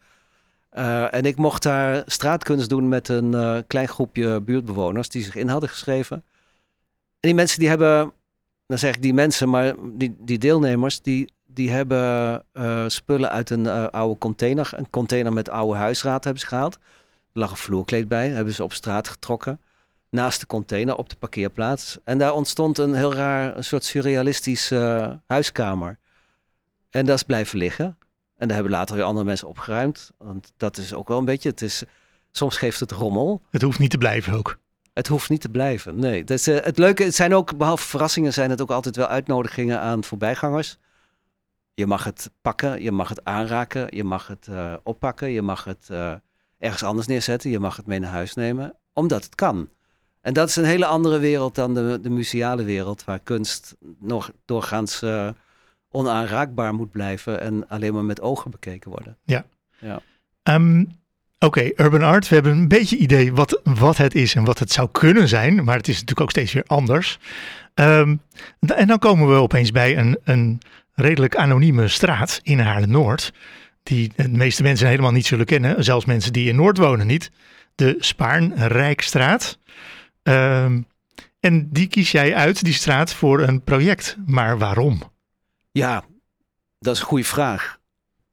en 1.11 1.22
ik 1.22 1.37
mocht 1.37 1.62
daar 1.62 2.02
straatkunst 2.06 2.69
doen 2.69 2.88
met 2.88 3.08
een 3.08 3.64
klein 3.66 3.88
groepje 3.88 4.40
buurtbewoners 4.40 5.08
die 5.08 5.22
zich 5.22 5.34
in 5.34 5.49
hadden 5.49 5.69
geschreven. 5.69 6.16
En 6.16 6.25
die 7.20 7.34
mensen 7.34 7.58
die 7.58 7.69
hebben, 7.69 8.12
dan 8.66 8.78
zeg 8.78 8.94
ik 8.94 9.02
die 9.02 9.14
mensen, 9.14 9.49
maar 9.49 9.75
die, 9.93 10.16
die 10.19 10.38
deelnemers, 10.38 11.00
die, 11.00 11.32
die 11.46 11.70
hebben 11.70 12.44
spullen 12.87 13.31
uit 13.31 13.50
een 13.50 13.69
oude 13.90 14.19
container, 14.19 14.70
een 14.76 14.90
container 14.90 15.32
met 15.32 15.49
oude 15.49 15.78
huisraad 15.78 16.25
hebben 16.25 16.43
ze 16.43 16.49
gehaald 16.49 16.78
lag 17.35 17.51
een 17.51 17.57
vloerkleed 17.57 18.09
bij, 18.09 18.29
hebben 18.29 18.55
ze 18.55 18.63
op 18.63 18.73
straat 18.73 19.09
getrokken. 19.09 19.61
Naast 20.11 20.41
de 20.41 20.47
container 20.47 20.97
op 20.97 21.09
de 21.09 21.17
parkeerplaats. 21.17 21.99
En 22.05 22.19
daar 22.19 22.33
ontstond 22.33 22.79
een 22.79 22.95
heel 22.95 23.15
raar, 23.15 23.57
een 23.57 23.65
soort 23.65 23.85
surrealistische 23.85 24.99
uh, 25.01 25.17
huiskamer. 25.27 25.99
En 26.91 27.07
dat 27.07 27.17
is 27.17 27.23
blijven 27.23 27.59
liggen. 27.59 27.99
En 28.37 28.47
daar 28.47 28.57
hebben 28.57 28.73
later 28.73 28.97
weer 28.97 29.05
andere 29.05 29.25
mensen 29.25 29.49
opgeruimd. 29.49 30.11
Want 30.19 30.53
dat 30.57 30.77
is 30.77 30.95
ook 30.95 31.09
wel 31.09 31.19
een 31.19 31.25
beetje, 31.25 31.49
het 31.49 31.63
is, 31.63 31.83
soms 32.31 32.57
geeft 32.57 32.81
het 32.81 32.93
rommel. 32.93 33.43
Het 33.51 33.63
hoeft 33.63 33.79
niet 33.79 33.91
te 33.91 33.99
blijven 33.99 34.33
ook. 34.33 34.59
Het 34.93 35.07
hoeft 35.07 35.29
niet 35.29 35.41
te 35.41 35.49
blijven, 35.49 35.99
nee. 35.99 36.25
Uh, 36.27 36.37
het 36.65 36.79
leuke, 36.79 37.05
het 37.05 37.15
zijn 37.15 37.35
ook, 37.35 37.57
behalve 37.57 37.89
verrassingen, 37.89 38.33
zijn 38.33 38.51
het 38.51 38.61
ook 38.61 38.71
altijd 38.71 38.97
wel 38.97 39.07
uitnodigingen 39.07 39.81
aan 39.81 40.05
voorbijgangers. 40.05 40.79
Je 41.75 41.87
mag 41.87 42.05
het 42.05 42.31
pakken, 42.43 42.83
je 42.83 42.93
mag 42.93 43.09
het 43.09 43.25
aanraken, 43.25 43.87
je 43.97 44.05
mag 44.05 44.27
het 44.27 44.47
uh, 44.51 44.75
oppakken, 44.83 45.31
je 45.31 45.43
mag 45.43 45.65
het 45.65 45.89
ergens 46.64 46.82
anders 46.82 47.06
neerzetten. 47.06 47.50
Je 47.50 47.58
mag 47.58 47.76
het 47.76 47.87
mee 47.87 47.99
naar 47.99 48.11
huis 48.11 48.34
nemen, 48.34 48.75
omdat 48.93 49.25
het 49.25 49.34
kan. 49.34 49.69
En 50.20 50.32
dat 50.32 50.49
is 50.49 50.56
een 50.56 50.64
hele 50.64 50.87
andere 50.87 51.19
wereld 51.19 51.55
dan 51.55 51.75
de, 51.75 51.99
de 52.02 52.11
museale 52.11 52.64
wereld, 52.64 53.05
waar 53.05 53.19
kunst 53.19 53.76
nog 53.99 54.31
doorgaans 54.44 55.02
uh, 55.02 55.28
onaanraakbaar 55.90 56.75
moet 56.75 56.90
blijven 56.90 57.40
en 57.40 57.69
alleen 57.69 57.94
maar 57.94 58.05
met 58.05 58.20
ogen 58.20 58.50
bekeken 58.50 58.90
worden. 58.90 59.16
Ja. 59.25 59.44
ja. 59.78 60.00
Um, 60.43 60.88
Oké, 61.38 61.70
urban 61.76 62.02
art. 62.02 62.28
We 62.28 62.34
hebben 62.34 62.52
een 62.52 62.69
beetje 62.69 62.97
idee 62.97 63.33
wat, 63.33 63.61
wat 63.64 63.97
het 63.97 64.14
is 64.14 64.35
en 64.35 64.44
wat 64.44 64.59
het 64.59 64.73
zou 64.73 64.88
kunnen 64.92 65.28
zijn, 65.28 65.64
maar 65.64 65.76
het 65.76 65.88
is 65.88 65.94
natuurlijk 65.94 66.21
ook 66.21 66.30
steeds 66.30 66.52
weer 66.52 66.64
anders. 66.66 67.18
Um, 67.75 68.21
en 68.61 68.87
dan 68.87 68.99
komen 68.99 69.28
we 69.28 69.35
opeens 69.35 69.71
bij 69.71 69.99
een, 69.99 70.18
een 70.25 70.61
redelijk 70.94 71.37
anonieme 71.37 71.88
straat 71.88 72.40
in 72.42 72.59
Haarlem-Noord 72.59 73.33
die 73.85 74.12
de 74.17 74.29
meeste 74.29 74.62
mensen 74.62 74.88
helemaal 74.88 75.12
niet 75.12 75.26
zullen 75.26 75.47
kennen, 75.47 75.85
zelfs 75.85 76.05
mensen 76.05 76.33
die 76.33 76.49
in 76.49 76.57
Noord 76.57 76.79
wonen 76.79 77.07
niet, 77.07 77.31
de 77.75 77.97
Spaarnrijkstraat. 77.99 79.59
Um, 80.23 80.87
en 81.41 81.69
die 81.71 81.87
kies 81.87 82.12
jij 82.12 82.35
uit, 82.35 82.64
die 82.64 82.73
straat, 82.73 83.12
voor 83.12 83.41
een 83.41 83.62
project. 83.62 84.17
Maar 84.26 84.59
waarom? 84.59 85.03
Ja, 85.71 86.05
dat 86.79 86.95
is 86.95 87.00
een 87.00 87.07
goede 87.07 87.25
vraag. 87.25 87.79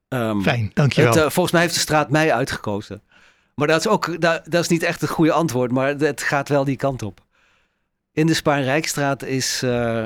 Um, 0.07 0.41
Fijn, 0.41 0.71
dankjewel. 0.73 1.13
Het, 1.13 1.23
uh, 1.23 1.29
volgens 1.29 1.51
mij 1.51 1.61
heeft 1.61 1.73
de 1.73 1.79
straat 1.79 2.09
mij 2.09 2.33
uitgekozen. 2.33 3.01
Maar 3.55 3.67
dat 3.67 3.79
is 3.79 3.87
ook 3.87 4.21
dat, 4.21 4.45
dat, 4.45 4.61
is 4.61 4.67
niet 4.67 4.83
echt 4.83 5.01
het 5.01 5.09
goede 5.09 5.31
antwoord, 5.31 5.71
maar 5.71 5.87
het 5.87 6.21
gaat 6.21 6.49
wel 6.49 6.63
die 6.63 6.75
kant 6.75 7.01
op. 7.01 7.25
In 8.11 8.27
de 8.27 8.33
Spaarnrijkstraat 8.33 9.23
is 9.23 9.63
uh, 9.63 10.05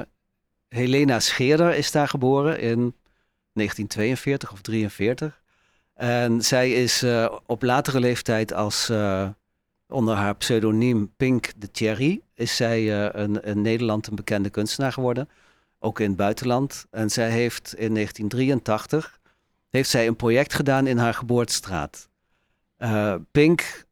Helena 0.69 1.19
Scheerder 1.19 1.75
is 1.75 1.91
daar 1.91 2.07
geboren 2.07 2.59
in 2.59 2.95
1942 3.55 4.51
of 4.51 4.61
43. 4.61 5.41
En 5.93 6.41
zij 6.41 6.71
is 6.71 7.03
uh, 7.03 7.35
op 7.45 7.63
latere 7.63 7.99
leeftijd 7.99 8.53
als 8.53 8.89
uh, 8.89 9.29
onder 9.87 10.15
haar 10.15 10.35
pseudoniem 10.35 11.11
Pink 11.17 11.51
de 11.57 11.69
Cherry 11.71 12.21
is 12.33 12.55
zij 12.55 12.81
uh, 12.81 13.07
een, 13.11 13.43
in 13.43 13.61
Nederland 13.61 14.07
een 14.07 14.15
bekende 14.15 14.49
kunstenaar 14.49 14.93
geworden, 14.93 15.29
ook 15.79 15.99
in 15.99 16.07
het 16.07 16.15
buitenland. 16.15 16.85
En 16.91 17.09
zij 17.09 17.29
heeft 17.29 17.73
in 17.77 17.93
1983 17.93 19.19
heeft 19.69 19.89
zij 19.89 20.07
een 20.07 20.15
project 20.15 20.53
gedaan 20.53 20.87
in 20.87 20.97
haar 20.97 21.13
geboortestraat. 21.13 22.09
Pink 23.31 23.85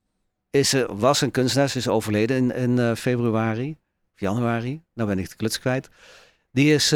is, 0.50 0.76
was 0.88 1.22
een 1.22 1.32
kunstenaar, 1.32 1.70
ze 1.70 1.78
is 1.78 1.88
overleden 1.88 2.52
in, 2.52 2.78
in 2.78 2.96
februari 2.96 3.78
of 4.14 4.20
januari. 4.20 4.82
Nou 4.94 5.10
ben 5.10 5.20
ik 5.20 5.30
de 5.30 5.36
kluts 5.36 5.60
kwijt. 5.60 5.90
Die, 6.52 6.74
is, 6.74 6.94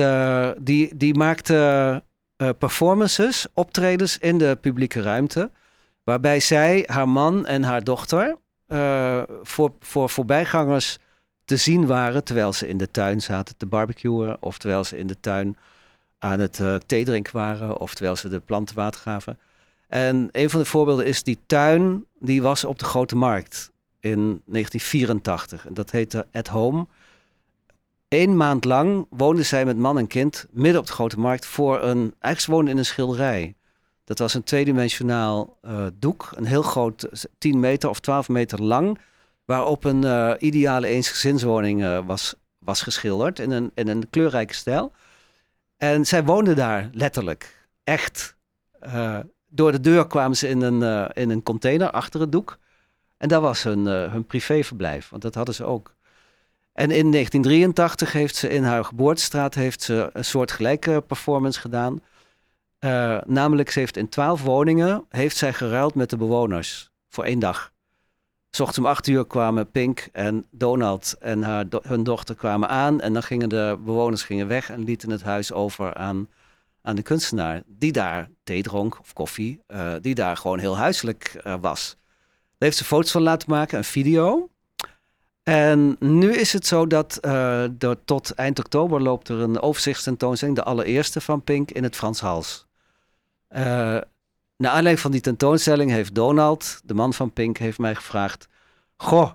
die, 0.57 0.97
die 0.97 1.13
maakte 1.13 2.03
uh, 2.37 2.49
performances, 2.57 3.47
optredens 3.53 4.17
in 4.17 4.37
de 4.37 4.57
publieke 4.61 5.01
ruimte. 5.01 5.51
Waarbij 6.03 6.39
zij, 6.39 6.83
haar 6.87 7.09
man 7.09 7.45
en 7.45 7.63
haar 7.63 7.83
dochter 7.83 8.37
uh, 8.67 9.23
voor, 9.41 9.73
voor 9.79 10.09
voorbijgangers 10.09 10.97
te 11.45 11.57
zien 11.57 11.85
waren 11.85 12.23
terwijl 12.23 12.53
ze 12.53 12.67
in 12.67 12.77
de 12.77 12.91
tuin 12.91 13.21
zaten 13.21 13.57
te 13.57 13.65
barbecuen. 13.65 14.41
Of 14.41 14.57
terwijl 14.57 14.83
ze 14.83 14.97
in 14.97 15.07
de 15.07 15.19
tuin 15.19 15.57
aan 16.19 16.39
het 16.39 16.59
uh, 16.59 16.75
thee 16.75 17.05
drinken 17.05 17.33
waren 17.33 17.77
of 17.77 17.93
terwijl 17.93 18.15
ze 18.15 18.29
de 18.29 18.39
planten 18.39 18.75
water 18.75 19.01
gaven. 19.01 19.39
En 19.87 20.29
een 20.31 20.49
van 20.49 20.59
de 20.59 20.65
voorbeelden 20.65 21.05
is 21.05 21.23
die 21.23 21.39
tuin, 21.45 22.05
die 22.19 22.41
was 22.41 22.63
op 22.63 22.79
de 22.79 22.85
Grote 22.85 23.15
Markt 23.15 23.71
in 23.99 24.41
1984. 24.45 25.67
En 25.67 25.73
dat 25.73 25.91
heette 25.91 26.27
At 26.31 26.47
Home. 26.47 26.87
Eén 28.07 28.37
maand 28.37 28.65
lang 28.65 29.07
woonden 29.09 29.45
zij 29.45 29.65
met 29.65 29.77
man 29.77 29.97
en 29.97 30.07
kind 30.07 30.47
midden 30.51 30.81
op 30.81 30.87
de 30.87 30.93
Grote 30.93 31.19
Markt 31.19 31.45
voor 31.45 31.75
een... 31.83 31.97
Eigenlijk 31.97 32.39
ze 32.39 32.51
woonden 32.51 32.71
in 32.71 32.77
een 32.77 32.85
schilderij. 32.85 33.55
Dat 34.03 34.19
was 34.19 34.33
een 34.33 34.43
tweedimensionaal 34.43 35.57
uh, 35.61 35.87
doek, 35.93 36.31
een 36.35 36.45
heel 36.45 36.61
groot, 36.61 37.27
10 37.37 37.59
meter 37.59 37.89
of 37.89 37.99
12 37.99 38.29
meter 38.29 38.63
lang, 38.63 38.99
waarop 39.45 39.83
een 39.83 40.01
uh, 40.01 40.33
ideale 40.39 40.87
eensgezinswoning 40.87 42.05
was, 42.05 42.35
was 42.59 42.81
geschilderd 42.81 43.39
in 43.39 43.51
een, 43.51 43.71
in 43.73 43.87
een 43.87 44.09
kleurrijke 44.09 44.53
stijl. 44.53 44.91
En 45.77 46.05
zij 46.05 46.23
woonden 46.23 46.55
daar 46.55 46.89
letterlijk, 46.91 47.67
echt. 47.83 48.35
door 49.49 49.71
de 49.71 49.79
deur 49.79 50.07
kwamen 50.07 50.37
ze 50.37 50.47
in 50.47 50.61
een, 50.61 51.11
in 51.13 51.29
een 51.29 51.43
container 51.43 51.91
achter 51.91 52.19
het 52.19 52.31
doek. 52.31 52.57
En 53.17 53.27
dat 53.27 53.41
was 53.41 53.63
hun, 53.63 53.85
hun 53.85 54.25
privéverblijf, 54.25 55.09
want 55.09 55.21
dat 55.21 55.35
hadden 55.35 55.55
ze 55.55 55.65
ook. 55.65 55.95
En 56.77 56.91
in 56.91 57.11
1983 57.11 58.11
heeft 58.11 58.35
ze 58.35 58.49
in 58.49 58.63
haar 58.63 58.85
geboortestraat 58.85 59.53
heeft 59.55 59.81
ze 59.81 60.09
een 60.13 60.25
soort 60.25 60.51
gelijke 60.51 61.03
performance 61.07 61.59
gedaan. 61.59 62.01
Uh, 62.79 63.17
namelijk, 63.25 63.71
ze 63.71 63.79
heeft 63.79 63.97
in 63.97 64.09
twaalf 64.09 64.43
woningen 64.43 65.05
heeft 65.09 65.37
zij 65.37 65.53
geruild 65.53 65.95
met 65.95 66.09
de 66.09 66.17
bewoners 66.17 66.89
voor 67.09 67.23
één 67.23 67.39
dag. 67.39 67.71
Zocht 68.49 68.77
om 68.77 68.85
acht 68.85 69.07
uur 69.07 69.27
kwamen 69.27 69.71
Pink 69.71 70.07
en 70.11 70.45
Donald 70.51 71.15
en 71.19 71.43
haar 71.43 71.65
hun 71.81 72.03
dochter 72.03 72.35
kwamen 72.35 72.69
aan. 72.69 73.01
En 73.01 73.13
dan 73.13 73.23
gingen 73.23 73.49
de 73.49 73.77
bewoners 73.85 74.23
gingen 74.23 74.47
weg 74.47 74.69
en 74.69 74.83
lieten 74.83 75.09
het 75.09 75.23
huis 75.23 75.51
over 75.51 75.93
aan, 75.93 76.29
aan 76.81 76.95
de 76.95 77.01
kunstenaar. 77.01 77.61
Die 77.65 77.91
daar 77.91 78.29
thee 78.43 78.61
dronk 78.61 78.99
of 78.99 79.13
koffie. 79.13 79.61
Uh, 79.67 79.93
die 80.01 80.15
daar 80.15 80.37
gewoon 80.37 80.59
heel 80.59 80.77
huiselijk 80.77 81.41
uh, 81.47 81.55
was. 81.61 81.97
Daar 82.29 82.55
heeft 82.57 82.77
ze 82.77 82.85
foto's 82.85 83.11
van 83.11 83.21
laten 83.21 83.49
maken, 83.49 83.77
een 83.77 83.83
video. 83.83 84.49
En 85.47 85.95
nu 85.99 86.33
is 86.33 86.53
het 86.53 86.67
zo 86.67 86.87
dat 86.87 87.19
door, 87.71 88.03
tot 88.05 88.31
eind 88.31 88.59
oktober 88.59 89.01
loopt 89.01 89.29
er 89.29 89.39
een 89.39 89.61
overzichtstentoonstelling. 89.61 90.57
De 90.57 90.63
allereerste 90.63 91.21
van 91.21 91.43
Pink 91.43 91.71
in 91.71 91.83
het 91.83 91.95
Frans 91.95 92.19
Hals. 92.19 92.67
Uh, 93.49 93.59
naar 94.57 94.71
aanleiding 94.71 94.99
van 94.99 95.11
die 95.11 95.21
tentoonstelling 95.21 95.91
heeft 95.91 96.15
Donald, 96.15 96.81
de 96.83 96.93
man 96.93 97.13
van 97.13 97.33
Pink, 97.33 97.57
heeft 97.57 97.77
mij 97.77 97.95
gevraagd: 97.95 98.47
Goh, 98.95 99.31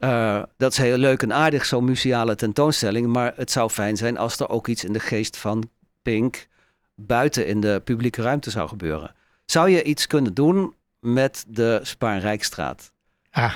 uh, 0.00 0.42
dat 0.56 0.72
is 0.72 0.78
heel 0.78 0.96
leuk 0.96 1.22
en 1.22 1.32
aardig, 1.32 1.64
zo'n 1.64 1.84
museale 1.84 2.34
tentoonstelling. 2.34 3.06
Maar 3.06 3.32
het 3.36 3.50
zou 3.50 3.70
fijn 3.70 3.96
zijn 3.96 4.18
als 4.18 4.38
er 4.38 4.48
ook 4.48 4.68
iets 4.68 4.84
in 4.84 4.92
de 4.92 5.00
geest 5.00 5.36
van 5.36 5.70
Pink 6.02 6.46
buiten 6.94 7.46
in 7.46 7.60
de 7.60 7.80
publieke 7.84 8.22
ruimte 8.22 8.50
zou 8.50 8.68
gebeuren. 8.68 9.14
Zou 9.44 9.70
je 9.70 9.82
iets 9.82 10.06
kunnen 10.06 10.34
doen 10.34 10.74
met 10.98 11.44
de 11.48 11.80
Spaarrijkstraat? 11.82 12.92
Ah, 13.30 13.54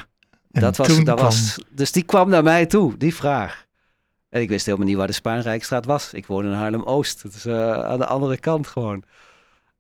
dat 0.60 0.76
was, 0.76 1.04
dat 1.04 1.20
was, 1.20 1.58
dus 1.70 1.92
die 1.92 2.02
kwam 2.02 2.28
naar 2.28 2.42
mij 2.42 2.66
toe, 2.66 2.96
die 2.96 3.14
vraag. 3.14 3.66
En 4.28 4.40
ik 4.40 4.48
wist 4.48 4.66
helemaal 4.66 4.86
niet 4.86 4.96
waar 4.96 5.06
de 5.06 5.12
Spaarrijkstraat 5.12 5.84
was. 5.84 6.12
Ik 6.12 6.26
woon 6.26 6.44
in 6.44 6.52
Haarlem-Oost. 6.52 7.22
Dat 7.22 7.32
is 7.32 7.46
uh, 7.46 7.72
aan 7.72 7.98
de 7.98 8.06
andere 8.06 8.38
kant 8.38 8.66
gewoon. 8.66 9.02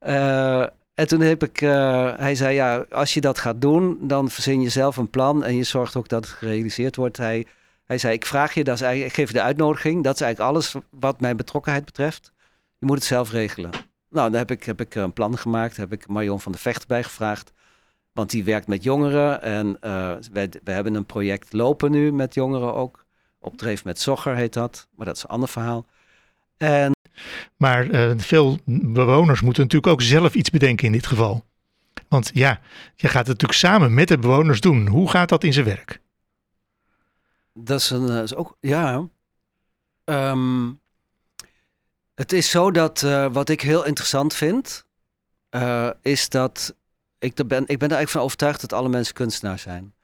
Uh, 0.06 0.60
en 0.94 1.06
toen 1.06 1.20
heb 1.20 1.42
ik, 1.42 1.60
uh, 1.60 2.16
hij 2.16 2.34
zei 2.34 2.54
ja, 2.54 2.84
als 2.90 3.14
je 3.14 3.20
dat 3.20 3.38
gaat 3.38 3.60
doen, 3.60 3.98
dan 4.00 4.30
verzin 4.30 4.60
je 4.60 4.68
zelf 4.68 4.96
een 4.96 5.10
plan 5.10 5.44
en 5.44 5.56
je 5.56 5.62
zorgt 5.62 5.96
ook 5.96 6.08
dat 6.08 6.24
het 6.24 6.34
gerealiseerd 6.34 6.96
wordt. 6.96 7.16
Hij, 7.16 7.46
hij 7.84 7.98
zei, 7.98 8.14
ik 8.14 8.26
vraag 8.26 8.54
je, 8.54 8.64
dat 8.64 8.74
is 8.74 8.80
eigenlijk, 8.80 9.12
ik 9.12 9.18
geef 9.18 9.28
je 9.28 9.38
de 9.38 9.42
uitnodiging. 9.42 10.04
Dat 10.04 10.14
is 10.14 10.20
eigenlijk 10.20 10.50
alles 10.52 10.74
wat 10.90 11.20
mijn 11.20 11.36
betrokkenheid 11.36 11.84
betreft. 11.84 12.32
Je 12.78 12.86
moet 12.86 12.96
het 12.96 13.04
zelf 13.04 13.30
regelen. 13.30 13.70
Nou, 14.10 14.30
dan 14.30 14.38
heb 14.38 14.50
ik, 14.50 14.64
heb 14.64 14.80
ik 14.80 14.94
een 14.94 15.12
plan 15.12 15.38
gemaakt, 15.38 15.76
heb 15.76 15.92
ik 15.92 16.08
Marion 16.08 16.40
van 16.40 16.52
de 16.52 16.58
Vecht 16.58 16.86
bijgevraagd. 16.86 17.52
Want 18.16 18.30
die 18.30 18.44
werkt 18.44 18.66
met 18.66 18.82
jongeren 18.82 19.42
en 19.42 19.66
uh, 19.66 20.12
wij, 20.32 20.50
we 20.64 20.70
hebben 20.70 20.94
een 20.94 21.06
project 21.06 21.52
lopen 21.52 21.90
nu 21.90 22.12
met 22.12 22.34
jongeren 22.34 22.74
ook. 22.74 23.04
Opdreef 23.38 23.84
met 23.84 24.00
Zogger 24.00 24.34
heet 24.34 24.52
dat, 24.52 24.88
maar 24.94 25.06
dat 25.06 25.16
is 25.16 25.22
een 25.22 25.28
ander 25.28 25.48
verhaal. 25.48 25.86
En 26.56 26.92
maar 27.56 27.86
uh, 27.86 28.12
veel 28.16 28.58
bewoners 28.64 29.40
moeten 29.40 29.62
natuurlijk 29.62 29.92
ook 29.92 30.02
zelf 30.02 30.34
iets 30.34 30.50
bedenken 30.50 30.86
in 30.86 30.92
dit 30.92 31.06
geval. 31.06 31.44
Want 32.08 32.30
ja, 32.34 32.60
je 32.94 33.08
gaat 33.08 33.26
het 33.26 33.26
natuurlijk 33.26 33.58
samen 33.58 33.94
met 33.94 34.08
de 34.08 34.18
bewoners 34.18 34.60
doen. 34.60 34.86
Hoe 34.86 35.10
gaat 35.10 35.28
dat 35.28 35.44
in 35.44 35.52
zijn 35.52 35.66
werk? 35.66 36.00
Dat 37.52 37.80
is, 37.80 37.90
een, 37.90 38.22
is 38.22 38.34
ook, 38.34 38.56
ja. 38.60 39.08
Um, 40.04 40.80
het 42.14 42.32
is 42.32 42.50
zo 42.50 42.70
dat 42.70 43.02
uh, 43.02 43.26
wat 43.32 43.48
ik 43.48 43.60
heel 43.60 43.84
interessant 43.84 44.34
vind, 44.34 44.86
uh, 45.50 45.90
is 46.02 46.28
dat 46.28 46.74
ik, 47.18 47.34
ben, 47.34 47.62
ik 47.66 47.78
ben 47.78 47.88
er 47.88 47.96
eigenlijk 47.96 48.10
van 48.10 48.20
overtuigd 48.20 48.60
dat 48.60 48.72
alle 48.72 48.88
mensen 48.88 49.14
kunstenaar 49.14 49.58
zijn. 49.58 49.94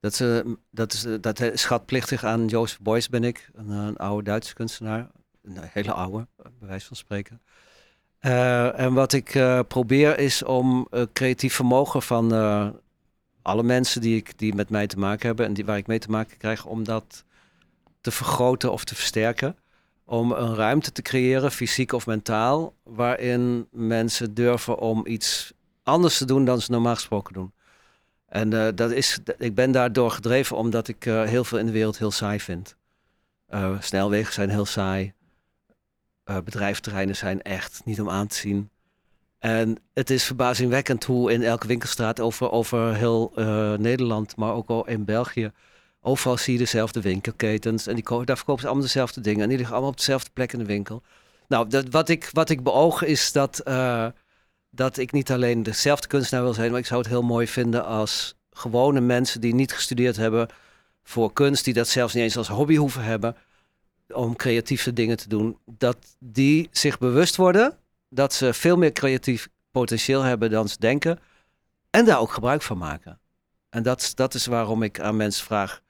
Dat, 0.00 0.14
ze, 0.14 0.56
dat, 0.70 0.92
is, 0.92 1.06
dat 1.20 1.42
schatplichtig 1.54 2.24
aan 2.24 2.46
Joseph 2.46 2.80
Beuys 2.80 3.08
ben 3.08 3.24
ik, 3.24 3.50
een, 3.54 3.68
een 3.68 3.96
oude 3.96 4.24
Duitse 4.24 4.54
kunstenaar 4.54 5.10
een 5.42 5.68
hele 5.72 5.92
oude, 5.92 6.26
bij 6.36 6.68
wijze 6.68 6.86
van 6.86 6.96
spreken. 6.96 7.40
En 8.76 8.94
wat 8.94 9.12
ik 9.12 9.40
probeer 9.68 10.18
is 10.18 10.42
om 10.42 10.86
uh, 10.90 11.02
creatief 11.12 11.54
vermogen 11.54 12.02
van 12.02 12.32
alle 13.42 13.62
mensen 13.62 14.00
die, 14.00 14.16
ik, 14.16 14.38
die 14.38 14.54
met 14.54 14.70
mij 14.70 14.86
te 14.86 14.98
maken 14.98 15.26
hebben 15.26 15.46
en 15.46 15.54
die, 15.54 15.64
waar 15.64 15.76
ik 15.76 15.86
mee 15.86 15.98
te 15.98 16.10
maken 16.10 16.36
krijg, 16.36 16.64
om 16.64 16.84
dat 16.84 17.24
te 18.00 18.10
vergroten 18.10 18.72
of 18.72 18.84
te 18.84 18.94
versterken. 18.94 19.56
Om 20.04 20.32
een 20.32 20.54
ruimte 20.54 20.92
te 20.92 21.02
creëren, 21.02 21.52
fysiek 21.52 21.92
of 21.92 22.06
mentaal, 22.06 22.74
waarin 22.82 23.68
mensen 23.70 24.34
durven 24.34 24.78
om 24.78 25.06
iets 25.06 25.52
anders 25.88 26.18
te 26.18 26.24
doen 26.24 26.44
dan 26.44 26.60
ze 26.60 26.70
normaal 26.70 26.94
gesproken 26.94 27.34
doen. 27.34 27.52
En 28.28 28.74
dat 28.74 28.90
is, 28.90 29.18
ik 29.38 29.54
ben 29.54 29.72
daardoor 29.72 30.10
gedreven 30.10 30.56
omdat 30.56 30.88
ik 30.88 31.04
heel 31.04 31.44
veel 31.44 31.58
in 31.58 31.66
de 31.66 31.72
wereld 31.72 31.98
heel 31.98 32.10
saai 32.10 32.40
vind. 32.40 32.76
snelwegen 33.80 34.32
zijn 34.32 34.50
heel 34.50 34.66
saai. 34.66 35.12
Bedrijfterreinen 36.24 37.16
zijn 37.16 37.42
echt 37.42 37.80
niet 37.84 38.00
om 38.00 38.10
aan 38.10 38.26
te 38.26 38.36
zien. 38.36 38.70
En 39.38 39.78
het 39.94 40.10
is 40.10 40.24
verbazingwekkend 40.24 41.04
hoe 41.04 41.32
in 41.32 41.42
elke 41.42 41.66
winkelstraat 41.66 42.20
over, 42.20 42.50
over 42.50 42.94
heel 42.94 43.32
Nederland, 43.78 44.36
maar 44.36 44.52
ook 44.52 44.68
al 44.68 44.86
in 44.86 45.04
België, 45.04 45.52
overal 46.00 46.36
zie 46.36 46.52
je 46.52 46.58
dezelfde 46.58 47.00
winkelketens. 47.00 47.86
En 47.86 47.94
die, 47.94 48.24
daar 48.24 48.36
verkopen 48.36 48.60
ze 48.60 48.66
allemaal 48.66 48.86
dezelfde 48.86 49.20
dingen. 49.20 49.42
En 49.42 49.48
die 49.48 49.56
liggen 49.56 49.74
allemaal 49.74 49.92
op 49.92 49.98
dezelfde 49.98 50.30
plek 50.32 50.52
in 50.52 50.58
de 50.58 50.64
winkel. 50.64 51.02
Nou, 51.48 51.68
dat, 51.68 51.88
wat, 51.88 52.08
ik, 52.08 52.30
wat 52.32 52.50
ik 52.50 52.62
beoog 52.62 53.02
is 53.02 53.32
dat, 53.32 53.62
dat 54.78 54.96
ik 54.96 55.12
niet 55.12 55.30
alleen 55.30 55.62
dezelfde 55.62 56.08
kunstenaar 56.08 56.44
wil 56.44 56.54
zijn, 56.54 56.70
maar 56.70 56.80
ik 56.80 56.86
zou 56.86 57.00
het 57.00 57.08
heel 57.08 57.22
mooi 57.22 57.46
vinden 57.46 57.84
als 57.84 58.34
gewone 58.50 59.00
mensen 59.00 59.40
die 59.40 59.54
niet 59.54 59.72
gestudeerd 59.72 60.16
hebben 60.16 60.48
voor 61.02 61.32
kunst, 61.32 61.64
die 61.64 61.74
dat 61.74 61.88
zelfs 61.88 62.14
niet 62.14 62.22
eens 62.22 62.36
als 62.36 62.48
hobby 62.48 62.76
hoeven 62.76 63.02
hebben, 63.02 63.36
om 64.08 64.36
creatieve 64.36 64.92
dingen 64.92 65.16
te 65.16 65.28
doen, 65.28 65.58
dat 65.64 65.96
die 66.18 66.68
zich 66.70 66.98
bewust 66.98 67.36
worden 67.36 67.78
dat 68.08 68.34
ze 68.34 68.54
veel 68.54 68.76
meer 68.76 68.92
creatief 68.92 69.48
potentieel 69.70 70.22
hebben 70.22 70.50
dan 70.50 70.68
ze 70.68 70.76
denken 70.78 71.18
en 71.90 72.04
daar 72.04 72.20
ook 72.20 72.32
gebruik 72.32 72.62
van 72.62 72.78
maken. 72.78 73.20
En 73.68 73.82
dat, 73.82 74.12
dat 74.14 74.34
is 74.34 74.46
waarom 74.46 74.82
ik 74.82 75.00
aan 75.00 75.16
mensen 75.16 75.44
vraag, 75.44 75.82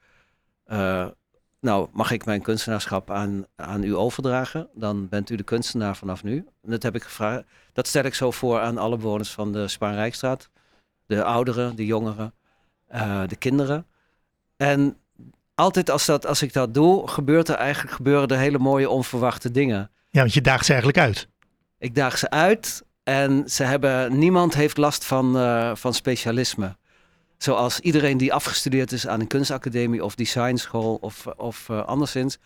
uh, 0.67 1.07
nou 1.59 1.87
mag 1.91 2.11
ik 2.11 2.25
mijn 2.25 2.41
kunstenaarschap 2.41 3.11
aan, 3.11 3.45
aan 3.55 3.83
u 3.83 3.95
overdragen? 3.95 4.69
Dan 4.73 5.07
bent 5.09 5.29
u 5.29 5.35
de 5.35 5.43
kunstenaar 5.43 5.95
vanaf 5.95 6.23
nu. 6.23 6.37
En 6.37 6.71
dat 6.71 6.83
heb 6.83 6.95
ik 6.95 7.03
gevraagd. 7.03 7.43
Dat 7.73 7.87
stel 7.87 8.03
ik 8.03 8.13
zo 8.13 8.31
voor 8.31 8.59
aan 8.59 8.77
alle 8.77 8.97
bewoners 8.97 9.31
van 9.31 9.51
de 9.51 9.67
Spaanrijkstraat. 9.67 10.49
De 11.05 11.23
ouderen, 11.23 11.75
de 11.75 11.85
jongeren, 11.85 12.33
uh, 12.91 13.21
de 13.27 13.35
kinderen. 13.35 13.85
En 14.57 14.97
altijd 15.55 15.89
als, 15.89 16.05
dat, 16.05 16.25
als 16.25 16.41
ik 16.41 16.53
dat 16.53 16.73
doe, 16.73 17.07
gebeurt 17.07 17.47
er 17.47 17.55
eigenlijk 17.55 17.95
gebeuren 17.95 18.27
er 18.27 18.37
hele 18.37 18.59
mooie 18.59 18.89
onverwachte 18.89 19.51
dingen. 19.51 19.91
Ja, 20.09 20.19
want 20.19 20.33
je 20.33 20.41
daagt 20.41 20.65
ze 20.65 20.71
eigenlijk 20.71 21.01
uit. 21.01 21.27
Ik 21.77 21.95
daag 21.95 22.17
ze 22.17 22.29
uit 22.29 22.83
en 23.03 23.49
ze 23.49 23.63
hebben, 23.63 24.17
niemand 24.17 24.53
heeft 24.53 24.77
last 24.77 25.05
van, 25.05 25.37
uh, 25.37 25.75
van 25.75 25.93
specialisme. 25.93 26.77
Zoals 27.39 27.79
iedereen 27.79 28.17
die 28.17 28.33
afgestudeerd 28.33 28.91
is 28.91 29.07
aan 29.07 29.19
een 29.19 29.27
kunstacademie 29.27 30.03
of 30.03 30.15
designschool 30.15 30.97
of, 31.01 31.27
of 31.27 31.67
uh, 31.71 31.85
anderszins. 31.85 32.37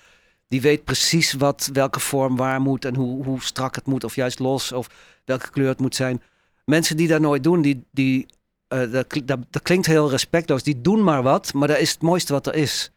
Die 0.47 0.61
weet 0.61 0.83
precies 0.83 1.33
wat, 1.33 1.69
welke 1.73 1.99
vorm 1.99 2.35
waar 2.35 2.61
moet 2.61 2.85
en 2.85 2.95
hoe, 2.95 3.23
hoe 3.23 3.41
strak 3.41 3.75
het 3.75 3.85
moet 3.85 4.03
of 4.03 4.15
juist 4.15 4.39
los 4.39 4.71
of 4.71 4.89
welke 5.25 5.49
kleur 5.49 5.67
het 5.67 5.79
moet 5.79 5.95
zijn. 5.95 6.21
Mensen 6.65 6.97
die 6.97 7.07
dat 7.07 7.21
nooit 7.21 7.43
doen, 7.43 7.61
die, 7.61 7.83
die, 7.91 8.25
uh, 8.69 8.91
dat, 8.91 9.21
dat, 9.25 9.39
dat 9.49 9.61
klinkt 9.61 9.85
heel 9.85 10.09
respectloos. 10.09 10.63
Die 10.63 10.81
doen 10.81 11.03
maar 11.03 11.23
wat, 11.23 11.53
maar 11.53 11.67
dat 11.67 11.79
is 11.79 11.91
het 11.91 12.01
mooiste 12.01 12.33
wat 12.33 12.47
er 12.47 12.55
is 12.55 12.91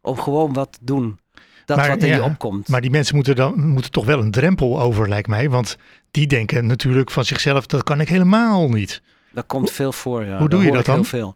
om 0.00 0.18
gewoon 0.18 0.52
wat 0.52 0.72
te 0.72 0.78
doen. 0.82 1.18
Dat 1.64 1.76
maar, 1.76 1.88
wat 1.88 2.02
in 2.02 2.14
je 2.14 2.22
opkomt. 2.22 2.68
Maar 2.68 2.80
die 2.80 2.90
mensen 2.90 3.14
moeten 3.14 3.36
dan 3.36 3.68
moeten 3.68 3.90
toch 3.90 4.04
wel 4.04 4.20
een 4.20 4.30
drempel 4.30 4.80
over, 4.80 5.08
lijkt 5.08 5.28
mij. 5.28 5.50
Want 5.50 5.76
die 6.10 6.26
denken 6.26 6.66
natuurlijk 6.66 7.10
van 7.10 7.24
zichzelf, 7.24 7.66
dat 7.66 7.82
kan 7.82 8.00
ik 8.00 8.08
helemaal 8.08 8.68
niet. 8.68 9.02
Dat 9.32 9.46
komt 9.46 9.70
veel 9.70 9.92
voor, 9.92 10.24
ja. 10.24 10.38
Hoe 10.38 10.48
doe 10.48 10.64
je 10.64 10.72
dat 10.72 10.84
dan? 10.84 10.94
Heel 10.94 11.04
veel. 11.04 11.34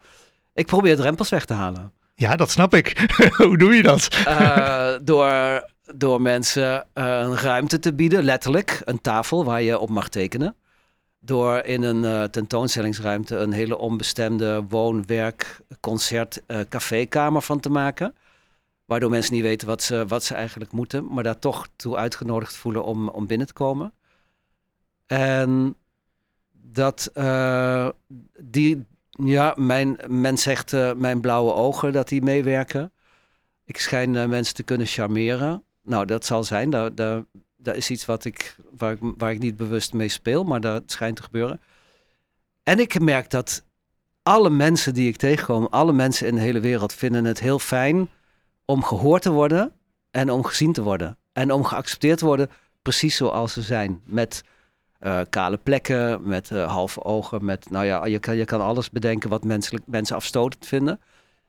Ik 0.55 0.67
probeer 0.67 0.97
drempels 0.97 1.29
weg 1.29 1.45
te 1.45 1.55
halen. 1.55 1.93
Ja, 2.15 2.37
dat 2.37 2.51
snap 2.51 2.75
ik. 2.75 3.15
Hoe 3.37 3.59
doe 3.59 3.75
je 3.75 3.83
dat? 3.83 4.25
uh, 4.29 4.95
door 5.03 5.63
door 5.95 6.21
mensen 6.21 6.87
eh, 6.93 7.05
een 7.05 7.37
ruimte 7.37 7.79
te 7.79 7.95
bieden, 7.95 8.25
letterlijk, 8.25 8.83
een 8.85 9.01
tafel 9.01 9.45
waar 9.45 9.63
je 9.63 9.79
op 9.79 9.89
mag 9.89 10.09
tekenen. 10.09 10.57
Door 11.21 11.59
in 11.59 11.83
een 11.83 12.05
eh, 12.05 12.23
tentoonstellingsruimte 12.23 13.37
een 13.37 13.53
hele 13.53 13.79
onbestemde 13.79 14.65
woon, 14.69 15.07
werk, 15.07 15.61
concert, 15.81 16.43
uh, 16.47 16.61
cafékamer 16.69 17.43
van 17.43 17.61
te 17.61 17.71
maken. 17.71 18.15
Waardoor 18.85 19.11
mensen 19.11 19.35
niet 19.35 19.43
weten 19.43 19.67
wat 19.69 19.83
ze, 19.83 20.07
wat 20.07 20.25
ze 20.25 20.35
eigenlijk 20.35 20.73
moeten, 20.73 21.13
maar 21.13 21.23
daar 21.23 21.39
toch 21.39 21.69
toe 21.77 21.97
uitgenodigd 21.97 22.57
voelen 22.57 22.85
om, 22.85 23.09
om 23.09 23.27
binnen 23.27 23.47
te 23.47 23.53
komen. 23.53 23.93
En 25.07 25.77
dat 26.75 27.11
die, 28.39 28.87
ja, 29.11 29.55
mijn, 29.57 29.99
men 30.09 30.39
zegt 30.39 30.73
mijn 30.97 31.21
blauwe 31.21 31.53
ogen 31.53 31.93
dat 31.93 32.09
die 32.09 32.23
meewerken. 32.23 32.93
Ik 33.65 33.79
schijn 33.79 34.15
uh, 34.15 34.27
mensen 34.27 34.55
te 34.55 34.63
kunnen 34.63 34.87
charmeren. 34.87 35.65
Nou, 35.83 36.07
dat 36.07 36.25
zal 36.25 36.45
zijn. 36.45 36.71
Dat 36.71 37.77
is 37.77 37.91
iets 37.91 38.05
wat 38.05 38.25
ik, 38.25 38.57
waar, 38.77 38.93
ik, 38.93 38.99
waar 39.01 39.33
ik 39.33 39.39
niet 39.39 39.57
bewust 39.57 39.93
mee 39.93 40.09
speel, 40.09 40.45
maar 40.45 40.61
dat 40.61 40.83
schijnt 40.87 41.17
te 41.17 41.23
gebeuren. 41.23 41.61
En 42.63 42.79
ik 42.79 43.01
merk 43.01 43.31
dat 43.31 43.65
alle 44.23 44.51
mensen 44.51 44.95
die 44.95 45.09
ik 45.09 45.17
tegenkom, 45.17 45.67
alle 45.71 45.93
mensen 45.93 46.27
in 46.27 46.35
de 46.35 46.41
hele 46.41 46.61
wereld, 46.61 46.93
vinden 46.93 47.25
het 47.25 47.41
heel 47.41 47.59
fijn 47.59 48.09
om 48.65 48.85
gehoord 48.85 49.23
te 49.23 49.31
worden 49.31 49.73
en 50.11 50.31
om 50.31 50.45
gezien 50.45 50.73
te 50.73 50.83
worden. 50.83 51.19
En 51.33 51.53
om 51.53 51.65
geaccepteerd 51.65 52.19
te 52.19 52.25
worden 52.25 52.51
precies 52.83 53.17
zoals 53.17 53.53
ze 53.53 53.63
zijn. 53.63 54.01
Met 54.05 54.45
uh, 55.07 55.21
kale 55.31 55.57
plekken, 55.57 56.29
met 56.29 56.51
uh, 56.51 56.73
halve 56.73 57.05
ogen, 57.05 57.45
met, 57.45 57.71
nou 57.71 57.85
ja, 57.85 58.07
je 58.07 58.19
kan, 58.19 58.37
je 58.37 58.45
kan 58.45 58.61
alles 58.61 58.91
bedenken 58.91 59.31
wat 59.31 59.45
menselijk, 59.45 59.85
mensen 59.87 60.17
afstotend 60.17 60.67
vinden. 60.67 61.01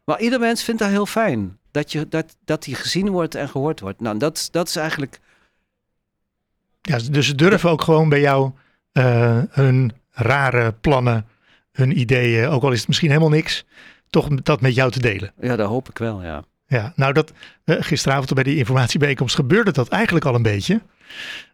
Maar 0.04 0.20
ieder 0.20 0.40
mens 0.40 0.64
vindt 0.64 0.82
dat 0.82 0.90
heel 0.90 1.06
fijn. 1.06 1.58
Dat, 1.72 1.92
je, 1.92 2.08
dat, 2.08 2.36
dat 2.46 2.64
die 2.64 2.76
gezien 2.76 3.10
wordt 3.10 3.36
en 3.36 3.50
gehoord 3.50 3.80
wordt. 3.80 4.00
Nou, 4.00 4.18
dat, 4.18 4.48
dat 4.52 4.68
is 4.68 4.76
eigenlijk. 4.76 5.20
Ja, 6.82 7.00
dus 7.12 7.28
ze 7.28 7.36
durven 7.36 7.70
ook 7.70 7.82
gewoon 7.82 8.10
bij 8.10 8.20
jou 8.20 8.52
uh, 8.94 9.42
hun 9.50 9.92
rare 10.12 10.72
plannen, 10.72 11.26
hun 11.72 12.00
ideeën, 12.00 12.48
ook 12.48 12.64
al 12.64 12.72
is 12.72 12.80
het 12.80 12.88
misschien 12.88 13.10
helemaal 13.10 13.30
niks, 13.30 13.66
toch 14.10 14.28
dat 14.28 14.62
met 14.62 14.76
jou 14.76 14.92
te 14.92 15.00
delen. 15.00 15.34
Ja, 15.42 15.56
dat 15.56 15.68
hoop 15.68 15.90
ik 15.90 15.98
wel, 15.98 16.24
ja. 16.24 16.44
Ja, 16.68 16.94
nou 16.96 17.14
dat 17.14 17.32
uh, 17.66 17.76
gisteravond 17.80 18.34
bij 18.34 18.44
die 18.44 18.58
informatiebijeenkomst 18.58 19.36
gebeurde 19.36 19.72
dat 19.72 19.88
eigenlijk 19.88 20.26
al 20.26 20.36
een 20.36 20.42
beetje. 20.42 20.82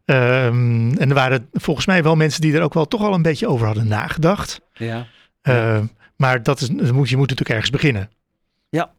Um, 0.05 0.97
en 0.97 1.09
er 1.09 1.13
waren 1.13 1.49
volgens 1.51 1.85
mij 1.85 2.03
wel 2.03 2.15
mensen 2.15 2.41
die 2.41 2.53
er 2.53 2.61
ook 2.61 2.73
wel 2.73 2.87
toch 2.87 3.01
al 3.01 3.13
een 3.13 3.21
beetje 3.21 3.47
over 3.47 3.65
hadden 3.65 3.87
nagedacht. 3.87 4.61
Ja. 4.73 5.05
Uh, 5.43 5.79
maar 6.15 6.43
dat 6.43 6.61
is, 6.61 6.67
je 6.67 6.93
moet 6.93 7.09
natuurlijk 7.09 7.49
ergens 7.49 7.69
beginnen. 7.69 8.09
Ja. 8.69 8.91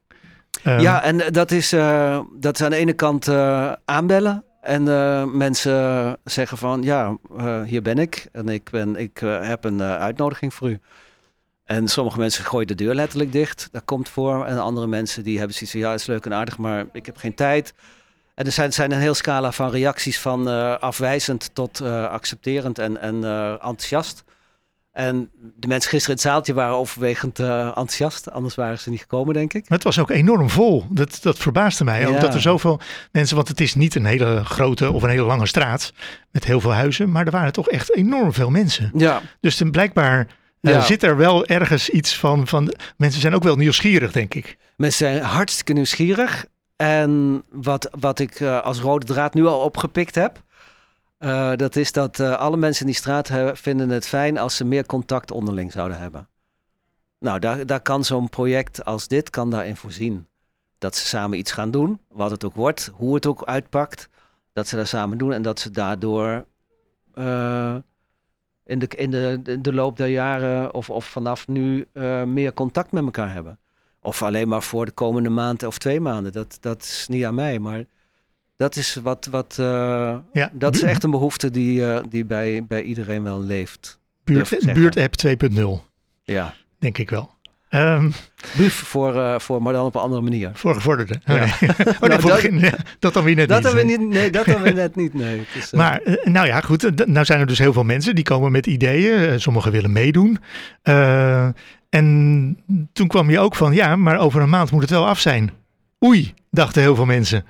Um, 0.65 0.81
ja, 0.81 1.03
en 1.03 1.33
dat 1.33 1.51
is, 1.51 1.73
uh, 1.73 2.21
dat 2.39 2.55
is 2.55 2.65
aan 2.65 2.71
de 2.71 2.77
ene 2.77 2.93
kant 2.93 3.29
uh, 3.29 3.73
aanbellen. 3.85 4.45
En 4.61 4.83
mensen 5.37 6.17
zeggen 6.25 6.59
van, 6.59 6.83
ja, 6.83 7.17
hier 7.65 7.83
ben 7.83 7.99
ik. 7.99 8.29
En 8.33 8.49
ik, 8.49 8.71
ben, 8.71 8.97
ik 8.97 9.19
heb 9.25 9.65
een 9.65 9.83
uitnodiging 9.83 10.55
voor 10.55 10.71
u. 10.71 10.81
En 11.65 11.89
sommige 11.89 12.19
mensen 12.19 12.45
gooien 12.45 12.67
de 12.67 12.75
deur 12.75 12.95
letterlijk 12.95 13.33
dicht. 13.33 13.69
Dat 13.73 13.85
komt 13.85 14.09
voor. 14.09 14.47
En 14.47 14.59
andere 14.59 14.87
mensen 14.87 15.23
die 15.23 15.39
hebben 15.39 15.55
zoiets 15.57 15.73
van, 15.73 15.81
ja, 15.81 15.91
het 15.91 16.01
is 16.01 16.07
leuk 16.07 16.25
en 16.25 16.35
aardig, 16.35 16.59
maar 16.59 16.87
ik 16.93 17.07
heb 17.07 17.17
geen 17.17 17.35
tijd. 17.35 17.75
En 18.43 18.49
er 18.49 18.55
zijn, 18.55 18.73
zijn 18.73 18.93
een 18.93 19.01
heel 19.01 19.15
scala 19.15 19.53
van 19.53 19.71
reacties 19.71 20.19
van 20.19 20.47
afwijzend 20.81 21.51
tot 21.53 21.81
accepterend 21.81 22.79
en, 22.79 23.01
en 23.01 23.15
enthousiast. 23.53 24.25
En 24.93 25.31
de 25.57 25.67
mensen 25.67 25.91
gisteren 25.91 26.17
in 26.17 26.23
het 26.23 26.33
zaaltje 26.33 26.55
waren 26.55 26.75
overwegend 26.75 27.39
enthousiast. 27.39 28.31
Anders 28.31 28.55
waren 28.55 28.79
ze 28.79 28.91
niet 28.91 29.01
gekomen, 29.01 29.35
denk 29.35 29.53
ik. 29.53 29.65
Het 29.69 29.83
was 29.83 29.99
ook 29.99 30.11
enorm 30.11 30.51
vol. 30.51 30.87
Dat, 30.91 31.19
dat 31.23 31.39
verbaasde 31.39 31.85
mij. 31.85 32.07
Ook 32.07 32.21
dat 32.21 32.35
er 32.35 32.41
zoveel 32.41 32.81
mensen... 33.13 33.37
Want 33.37 33.49
het 33.49 33.61
is 33.61 33.75
niet 33.75 33.95
een 33.95 34.05
hele 34.05 34.45
grote 34.45 34.93
of 34.93 35.03
een 35.03 35.11
hele 35.11 35.23
lange 35.23 35.47
straat. 35.47 35.93
Met 36.31 36.45
heel 36.45 36.61
veel 36.61 36.73
huizen. 36.73 37.11
Maar 37.11 37.25
er 37.25 37.31
waren 37.31 37.53
toch 37.53 37.69
echt 37.69 37.95
enorm 37.95 38.33
veel 38.33 38.51
mensen. 38.51 38.91
Ja. 38.95 39.21
Dus 39.41 39.57
dan 39.57 39.71
blijkbaar 39.71 40.27
uh, 40.61 40.85
zit 40.85 41.03
er 41.03 41.17
wel 41.17 41.47
ergens 41.47 41.89
iets 41.89 42.19
van, 42.19 42.47
van... 42.47 42.75
Mensen 42.97 43.21
zijn 43.21 43.35
ook 43.35 43.43
wel 43.43 43.57
nieuwsgierig, 43.57 44.13
denk 44.13 44.35
ik. 44.35 44.57
Mensen 44.77 45.09
zijn 45.09 45.23
hartstikke 45.23 45.73
nieuwsgierig. 45.73 46.45
En 46.83 47.43
wat, 47.51 47.89
wat 48.01 48.19
ik 48.19 48.41
uh, 48.41 48.63
als 48.63 48.81
rode 48.81 49.07
draad 49.07 49.35
nu 49.35 49.47
al 49.47 49.61
opgepikt 49.61 50.15
heb... 50.15 50.43
Uh, 51.19 51.57
dat 51.57 51.77
is 51.77 51.93
dat 51.93 52.19
uh, 52.19 52.37
alle 52.37 52.57
mensen 52.57 52.81
in 52.81 52.87
die 52.87 53.01
straat 53.01 53.31
vinden 53.59 53.89
het 53.89 54.07
fijn 54.07 54.39
als 54.39 54.57
ze 54.57 54.65
meer 54.65 54.87
contact 54.87 55.31
onderling 55.31 55.73
zouden 55.73 55.99
hebben. 55.99 56.29
Nou, 57.19 57.39
daar, 57.39 57.67
daar 57.67 57.81
kan 57.81 58.05
zo'n 58.05 58.29
project 58.29 58.85
als 58.85 59.09
dit 59.09 59.31
kan 59.31 59.51
daarin 59.51 59.77
voorzien. 59.77 60.27
Dat 60.79 60.97
ze 60.97 61.07
samen 61.07 61.39
iets 61.39 61.53
gaan 61.53 61.71
doen, 61.71 62.01
wat 62.09 62.31
het 62.31 62.45
ook 62.45 62.55
wordt, 62.55 62.91
hoe 62.95 63.15
het 63.15 63.27
ook 63.27 63.45
uitpakt. 63.45 64.09
Dat 64.53 64.69
ze 64.69 64.77
dat 64.77 64.89
samen 64.89 65.19
doen 65.19 65.33
en 65.33 65.43
dat 65.43 65.61
ze 65.61 65.71
daardoor 65.71 66.45
in, 68.65 68.79
de, 68.79 68.87
in 68.87 69.11
de, 69.11 69.61
de, 69.61 69.73
loop 69.75 69.97
der 69.97 70.09
jaren 70.09 70.75
of, 70.75 70.91
of 70.91 71.05
vanaf 71.05 71.49
nu 71.49 71.87
meer 72.27 72.55
contact 72.55 72.93
met 72.93 73.05
elkaar 73.05 73.33
hebben. 73.33 73.59
Of 74.03 74.23
alleen 74.23 74.49
maar 74.49 74.63
voor 74.63 74.85
de 74.85 74.93
komende 74.93 75.29
maand 75.29 75.63
of 75.63 75.79
twee 75.79 76.01
maanden. 76.01 76.33
Dat, 76.33 76.59
dat 76.61 76.83
is 76.83 77.07
niet 77.09 77.25
aan 77.25 77.35
mij, 77.35 77.59
maar 77.59 77.85
dat 78.57 78.77
is 78.77 78.95
wat, 78.95 79.27
wat 79.31 79.57
uh, 79.61 80.19
ja, 80.33 80.51
dat 80.53 80.75
is 80.75 80.83
echt 80.83 81.03
een 81.03 81.11
behoefte 81.11 81.51
die, 81.51 81.81
uh, 81.81 82.01
die 82.09 82.25
bij, 82.25 82.65
bij 82.67 82.83
iedereen 82.83 83.23
wel 83.23 83.41
leeft. 83.41 84.01
Buurt, 84.25 84.73
buurtapp 84.73 85.15
2.0. 85.27 85.63
Ja. 86.23 86.55
Denk 86.79 86.99
ik 86.99 87.11
wel. 87.11 87.35
Um, 87.75 88.13
Buf 88.57 88.75
voor, 88.75 89.15
uh, 89.15 89.39
voor, 89.39 89.63
maar 89.63 89.73
dan 89.73 89.85
op 89.85 89.95
een 89.95 90.01
andere 90.01 90.23
manier. 90.23 90.51
Voor 90.55 90.75
gevorderde. 90.75 91.15
Oh, 91.27 91.37
ja. 91.37 91.45
nee. 91.61 91.71
oh, 92.01 92.09
nee, 92.09 92.19
nou, 92.19 92.21
dat, 92.21 92.61
ja, 92.61 92.75
dat 92.99 93.13
dan 93.13 93.25
weer 93.25 93.35
net 93.35 93.49
dat 93.49 93.57
niet. 93.57 93.67
Dan 93.67 93.75
weer 93.75 93.99
niet 93.99 94.09
nee, 94.09 94.31
dat 94.31 94.45
dan 94.45 94.63
weer 94.63 94.75
net 94.75 94.97
niet, 94.97 95.15
nee. 95.15 95.47
Is, 95.55 95.73
maar 95.81 96.01
nou 96.25 96.47
ja, 96.47 96.61
goed. 96.61 97.07
Nou 97.07 97.25
zijn 97.25 97.41
er 97.41 97.47
dus 97.47 97.59
heel 97.59 97.73
veel 97.73 97.85
mensen 97.85 98.15
die 98.15 98.25
komen 98.25 98.53
met 98.53 98.67
ideeën. 98.67 99.41
Sommigen 99.41 99.73
willen 99.73 99.93
meedoen. 99.93 100.39
en 101.89 102.59
toen 102.93 103.09
kwam 103.09 103.31
je 103.31 103.39
ook 103.39 103.55
van, 103.55 103.73
ja, 103.73 103.97
maar 103.97 104.19
over 104.19 104.43
een 104.43 104.49
maand 104.49 104.71
moet 104.71 104.83
het 104.83 104.91
wel 104.91 105.07
af 105.07 105.19
zijn. 105.19 105.51
Oei, 106.05 106.35
dachten 106.51 106.83
heel 106.83 106.95
veel 106.95 107.07
mensen. 107.07 107.45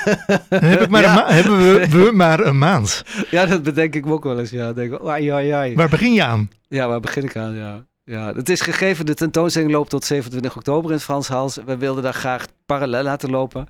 heb 0.48 0.80
ik 0.80 0.88
maar 0.88 1.02
ja. 1.02 1.24
hebben 1.32 1.58
we, 1.58 1.88
we, 1.88 2.10
maar 2.12 2.40
een 2.40 2.58
maand. 2.58 3.04
Ja, 3.30 3.46
dat 3.46 3.62
bedenk 3.62 3.94
ik 3.94 4.04
me 4.04 4.12
ook 4.12 4.24
wel 4.24 4.38
eens. 4.38 4.50
Ja, 4.50 4.72
denk, 4.72 5.00
ai, 5.00 5.28
ai, 5.28 5.50
ai. 5.50 5.74
Waar 5.74 5.88
begin 5.88 6.12
je 6.12 6.24
aan? 6.24 6.50
Ja, 6.68 6.88
waar 6.88 7.00
begin 7.00 7.24
ik 7.24 7.36
aan? 7.36 7.54
Ja. 7.54 7.84
Ja, 8.04 8.34
het 8.34 8.48
is 8.48 8.60
gegeven, 8.60 9.06
de 9.06 9.14
tentoonstelling 9.14 9.72
loopt 9.72 9.90
tot 9.90 10.04
27 10.04 10.56
oktober 10.56 10.90
in 10.90 10.96
het 10.96 11.04
Frans 11.04 11.28
Hals. 11.28 11.58
We 11.64 11.76
wilden 11.76 12.02
daar 12.02 12.14
graag 12.14 12.46
parallel 12.66 13.02
laten 13.02 13.30
lopen. 13.30 13.68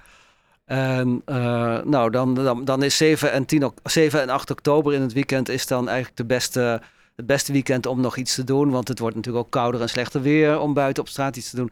En 0.64 1.22
uh, 1.26 1.82
nou, 1.82 2.10
dan, 2.10 2.34
dan, 2.34 2.64
dan 2.64 2.82
is 2.82 2.96
7 2.96 3.32
en, 3.32 3.44
10, 3.44 3.72
7 3.82 4.20
en 4.22 4.28
8 4.28 4.50
oktober 4.50 4.94
in 4.94 5.00
het 5.00 5.12
weekend 5.12 5.48
is 5.48 5.66
dan 5.66 5.88
eigenlijk 5.88 6.16
de 6.16 6.24
beste, 6.24 6.80
het 7.16 7.26
beste 7.26 7.52
weekend 7.52 7.86
om 7.86 8.00
nog 8.00 8.16
iets 8.16 8.34
te 8.34 8.44
doen. 8.44 8.70
Want 8.70 8.88
het 8.88 8.98
wordt 8.98 9.16
natuurlijk 9.16 9.44
ook 9.44 9.52
kouder 9.52 9.80
en 9.80 9.88
slechter 9.88 10.22
weer 10.22 10.58
om 10.58 10.74
buiten 10.74 11.02
op 11.02 11.08
straat 11.08 11.36
iets 11.36 11.50
te 11.50 11.56
doen. 11.56 11.70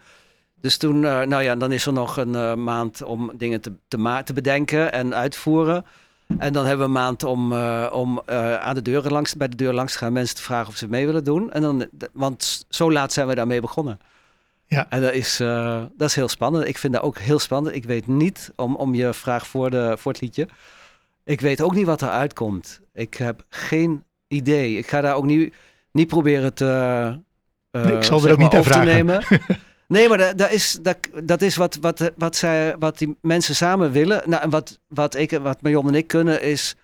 Dus 0.60 0.76
toen, 0.76 0.96
uh, 1.02 1.20
nou 1.20 1.42
ja, 1.42 1.56
dan 1.56 1.72
is 1.72 1.86
er 1.86 1.92
nog 1.92 2.16
een 2.16 2.34
uh, 2.34 2.54
maand 2.54 3.02
om 3.02 3.32
dingen 3.34 3.60
te, 3.60 3.72
te, 3.88 4.22
te 4.24 4.32
bedenken 4.32 4.92
en 4.92 5.14
uitvoeren. 5.14 5.84
En 6.38 6.52
dan 6.52 6.66
hebben 6.66 6.78
we 6.78 6.84
een 6.84 7.02
maand 7.02 7.24
om, 7.24 7.52
uh, 7.52 7.88
om 7.92 8.22
aan 8.60 8.74
de 8.74 8.82
deuren 8.82 9.12
langs, 9.12 9.34
bij 9.34 9.48
de 9.48 9.56
deur 9.56 9.72
langs 9.72 9.92
te 9.92 9.98
gaan, 9.98 10.12
mensen 10.12 10.36
te 10.36 10.42
vragen 10.42 10.68
of 10.68 10.76
ze 10.76 10.88
mee 10.88 11.06
willen 11.06 11.24
doen. 11.24 11.52
En 11.52 11.62
dan, 11.62 11.86
want 12.12 12.66
zo 12.68 12.92
laat 12.92 13.12
zijn 13.12 13.26
we 13.26 13.34
daarmee 13.34 13.60
begonnen. 13.60 13.98
Ja. 14.66 14.86
En 14.88 15.00
dat 15.00 15.12
is, 15.12 15.36
dat 15.96 16.08
is 16.08 16.14
heel 16.14 16.28
spannend. 16.28 16.66
Ik 16.66 16.78
vind 16.78 16.92
dat 16.92 17.02
ook 17.02 17.18
heel 17.18 17.38
spannend. 17.38 17.76
Ik 17.76 17.84
weet 17.84 18.06
niet, 18.06 18.52
om, 18.56 18.76
om 18.76 18.94
je 18.94 19.12
vraag 19.12 19.46
voor, 19.46 19.70
de, 19.70 19.94
voor 19.98 20.12
het 20.12 20.20
liedje, 20.20 20.48
ik 21.24 21.40
weet 21.40 21.62
ook 21.62 21.74
niet 21.74 21.86
wat 21.86 22.00
er 22.00 22.08
uitkomt. 22.08 22.80
Ik 22.92 23.14
heb 23.14 23.44
geen 23.48 24.04
idee. 24.28 24.76
Ik 24.76 24.88
ga 24.88 25.00
daar 25.00 25.14
ook 25.14 25.24
niet, 25.24 25.54
niet 25.92 26.06
proberen 26.08 26.54
te, 26.54 26.64
nee, 27.70 27.96
ik 27.96 28.02
zal 28.02 28.24
er 28.24 28.32
ook 28.32 28.38
niet 28.38 28.54
over 28.54 28.72
te 28.72 28.78
nemen. 28.78 29.24
Nee, 29.88 30.08
maar 30.08 30.36
dat, 30.36 30.50
is, 30.50 30.78
dat, 30.82 30.96
dat 31.24 31.42
is 31.42 31.56
wat, 31.56 31.78
wat, 31.80 32.12
wat, 32.16 32.36
zij, 32.36 32.76
wat 32.78 32.98
die 32.98 33.16
mensen 33.20 33.54
samen 33.54 33.92
willen. 33.92 34.22
Nou, 34.26 34.42
en 34.42 34.50
wat, 34.50 34.78
wat, 34.88 35.14
ik, 35.14 35.30
wat 35.30 35.62
Marion 35.62 35.88
en 35.88 35.94
ik 35.94 36.06
kunnen 36.06 36.42
is... 36.42 36.76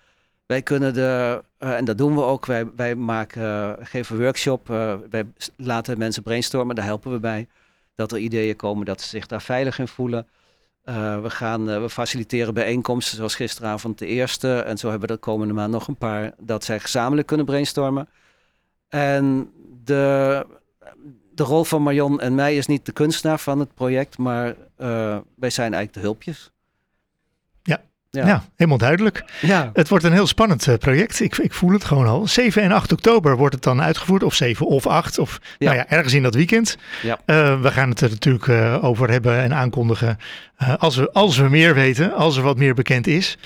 Wij 0.49 0.61
kunnen 0.61 0.93
de... 0.93 1.43
Uh, 1.59 1.75
en 1.75 1.85
dat 1.85 1.97
doen 1.97 2.15
we 2.15 2.21
ook. 2.21 2.45
Wij, 2.45 2.65
wij 2.75 2.95
maken, 2.95 3.41
uh, 3.41 3.71
geven 3.79 4.17
workshop. 4.17 4.69
Uh, 4.69 4.95
wij 5.09 5.25
laten 5.55 5.97
mensen 5.97 6.23
brainstormen. 6.23 6.75
Daar 6.75 6.85
helpen 6.85 7.11
we 7.11 7.19
bij. 7.19 7.47
Dat 7.95 8.11
er 8.11 8.17
ideeën 8.17 8.55
komen 8.55 8.85
dat 8.85 9.01
ze 9.01 9.07
zich 9.07 9.25
daar 9.25 9.41
veilig 9.41 9.79
in 9.79 9.87
voelen. 9.87 10.27
we, 10.83 11.29
gaan, 11.29 11.81
we 11.81 11.89
faciliteren 11.89 12.53
bijeenkomsten 12.53 13.17
zoals 13.17 13.35
gisteravond 13.35 13.97
de 13.97 14.05
eerste. 14.05 14.59
En 14.59 14.77
zo 14.77 14.89
hebben 14.89 15.07
we 15.07 15.13
de 15.13 15.19
komende 15.19 15.53
maand 15.53 15.71
nog 15.71 15.87
een 15.87 15.97
paar. 15.97 16.33
Dat 16.37 16.63
zij 16.63 16.79
gezamenlijk 16.79 17.27
kunnen 17.27 17.45
brainstormen. 17.45 18.09
En 18.87 19.51
de 19.83 20.45
de 21.39 21.45
rol 21.45 21.63
van 21.63 21.83
Marion 21.83 22.19
en 22.19 22.35
mij 22.35 22.55
is 22.55 22.65
niet 22.67 22.85
de 22.85 22.91
kunstenaar 22.91 23.39
van 23.39 23.59
het 23.59 23.73
project, 23.73 24.17
maar 24.17 24.47
uh, 24.47 25.17
wij 25.35 25.49
zijn 25.49 25.73
eigenlijk 25.73 25.93
de 25.93 25.99
hulpjes. 25.99 26.51
Ja, 27.63 27.81
Ja, 28.09 28.27
Ja. 28.27 28.43
helemaal 28.55 28.77
duidelijk. 28.77 29.23
Ja. 29.41 29.69
Het 29.73 29.89
wordt 29.89 30.03
een 30.05 30.11
heel 30.13 30.27
spannend 30.27 30.67
eh, 30.67 30.75
project. 30.77 31.19
Ik, 31.19 31.37
ik 31.37 31.53
voel 31.53 31.71
het 31.71 31.83
gewoon 31.83 32.07
al. 32.07 32.27
7 32.27 32.61
en 32.61 32.71
8 32.71 32.91
oktober 32.91 33.37
wordt 33.37 33.53
het 33.55 33.63
dan 33.63 33.81
uitgevoerd. 33.81 34.23
Of 34.23 34.33
7 34.33 34.65
of 34.65 34.87
8. 34.87 35.17
Of 35.19 35.39
Ja. 35.57 35.65
nou 35.65 35.77
ja, 35.77 35.87
ergens 35.87 36.13
in 36.13 36.23
dat 36.23 36.35
weekend. 36.35 36.77
Ja. 37.01 37.19
Eh, 37.25 37.61
we 37.61 37.71
gaan 37.71 37.89
het 37.89 38.01
er 38.01 38.09
natuurlijk 38.09 38.47
eh, 38.47 38.83
over 38.83 39.09
hebben 39.11 39.39
en 39.41 39.53
aankondigen. 39.53 40.17
eh, 40.55 40.75
als, 40.75 40.95
we, 40.95 41.11
als 41.11 41.37
we 41.37 41.49
meer 41.49 41.73
weten. 41.73 42.13
Als 42.13 42.37
er 42.37 42.43
wat 42.43 42.57
meer 42.57 42.73
bekend 42.73 43.07
is. 43.07 43.37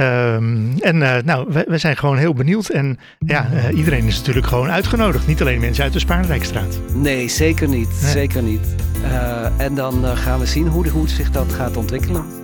Ehm, 0.00 0.78
en 0.78 1.02
eh, 1.02 1.22
nou, 1.24 1.46
we, 1.48 1.64
we 1.68 1.78
zijn 1.78 1.96
gewoon 1.96 2.16
heel 2.16 2.32
benieuwd. 2.32 2.68
En 2.68 2.98
ja, 3.18 3.48
eh, 3.52 3.76
iedereen 3.76 4.04
is 4.04 4.16
natuurlijk 4.18 4.46
gewoon 4.46 4.70
uitgenodigd. 4.70 5.26
Niet 5.26 5.40
alleen 5.40 5.60
mensen 5.60 5.84
uit 5.84 5.92
de 5.92 5.98
Spaarnrijkstraat. 5.98 6.78
Nee, 6.94 7.28
zeker 7.28 7.68
niet. 7.68 7.88
Zeker 7.88 8.42
niet. 8.42 8.74
Eh, 9.02 9.46
en 9.56 9.74
dan 9.74 10.16
gaan 10.16 10.38
we 10.38 10.46
zien 10.46 10.66
hoe, 10.66 10.88
hoe 10.88 11.08
zich 11.08 11.30
dat 11.30 11.52
gaat 11.52 11.76
ontwikkelen. 11.76 12.39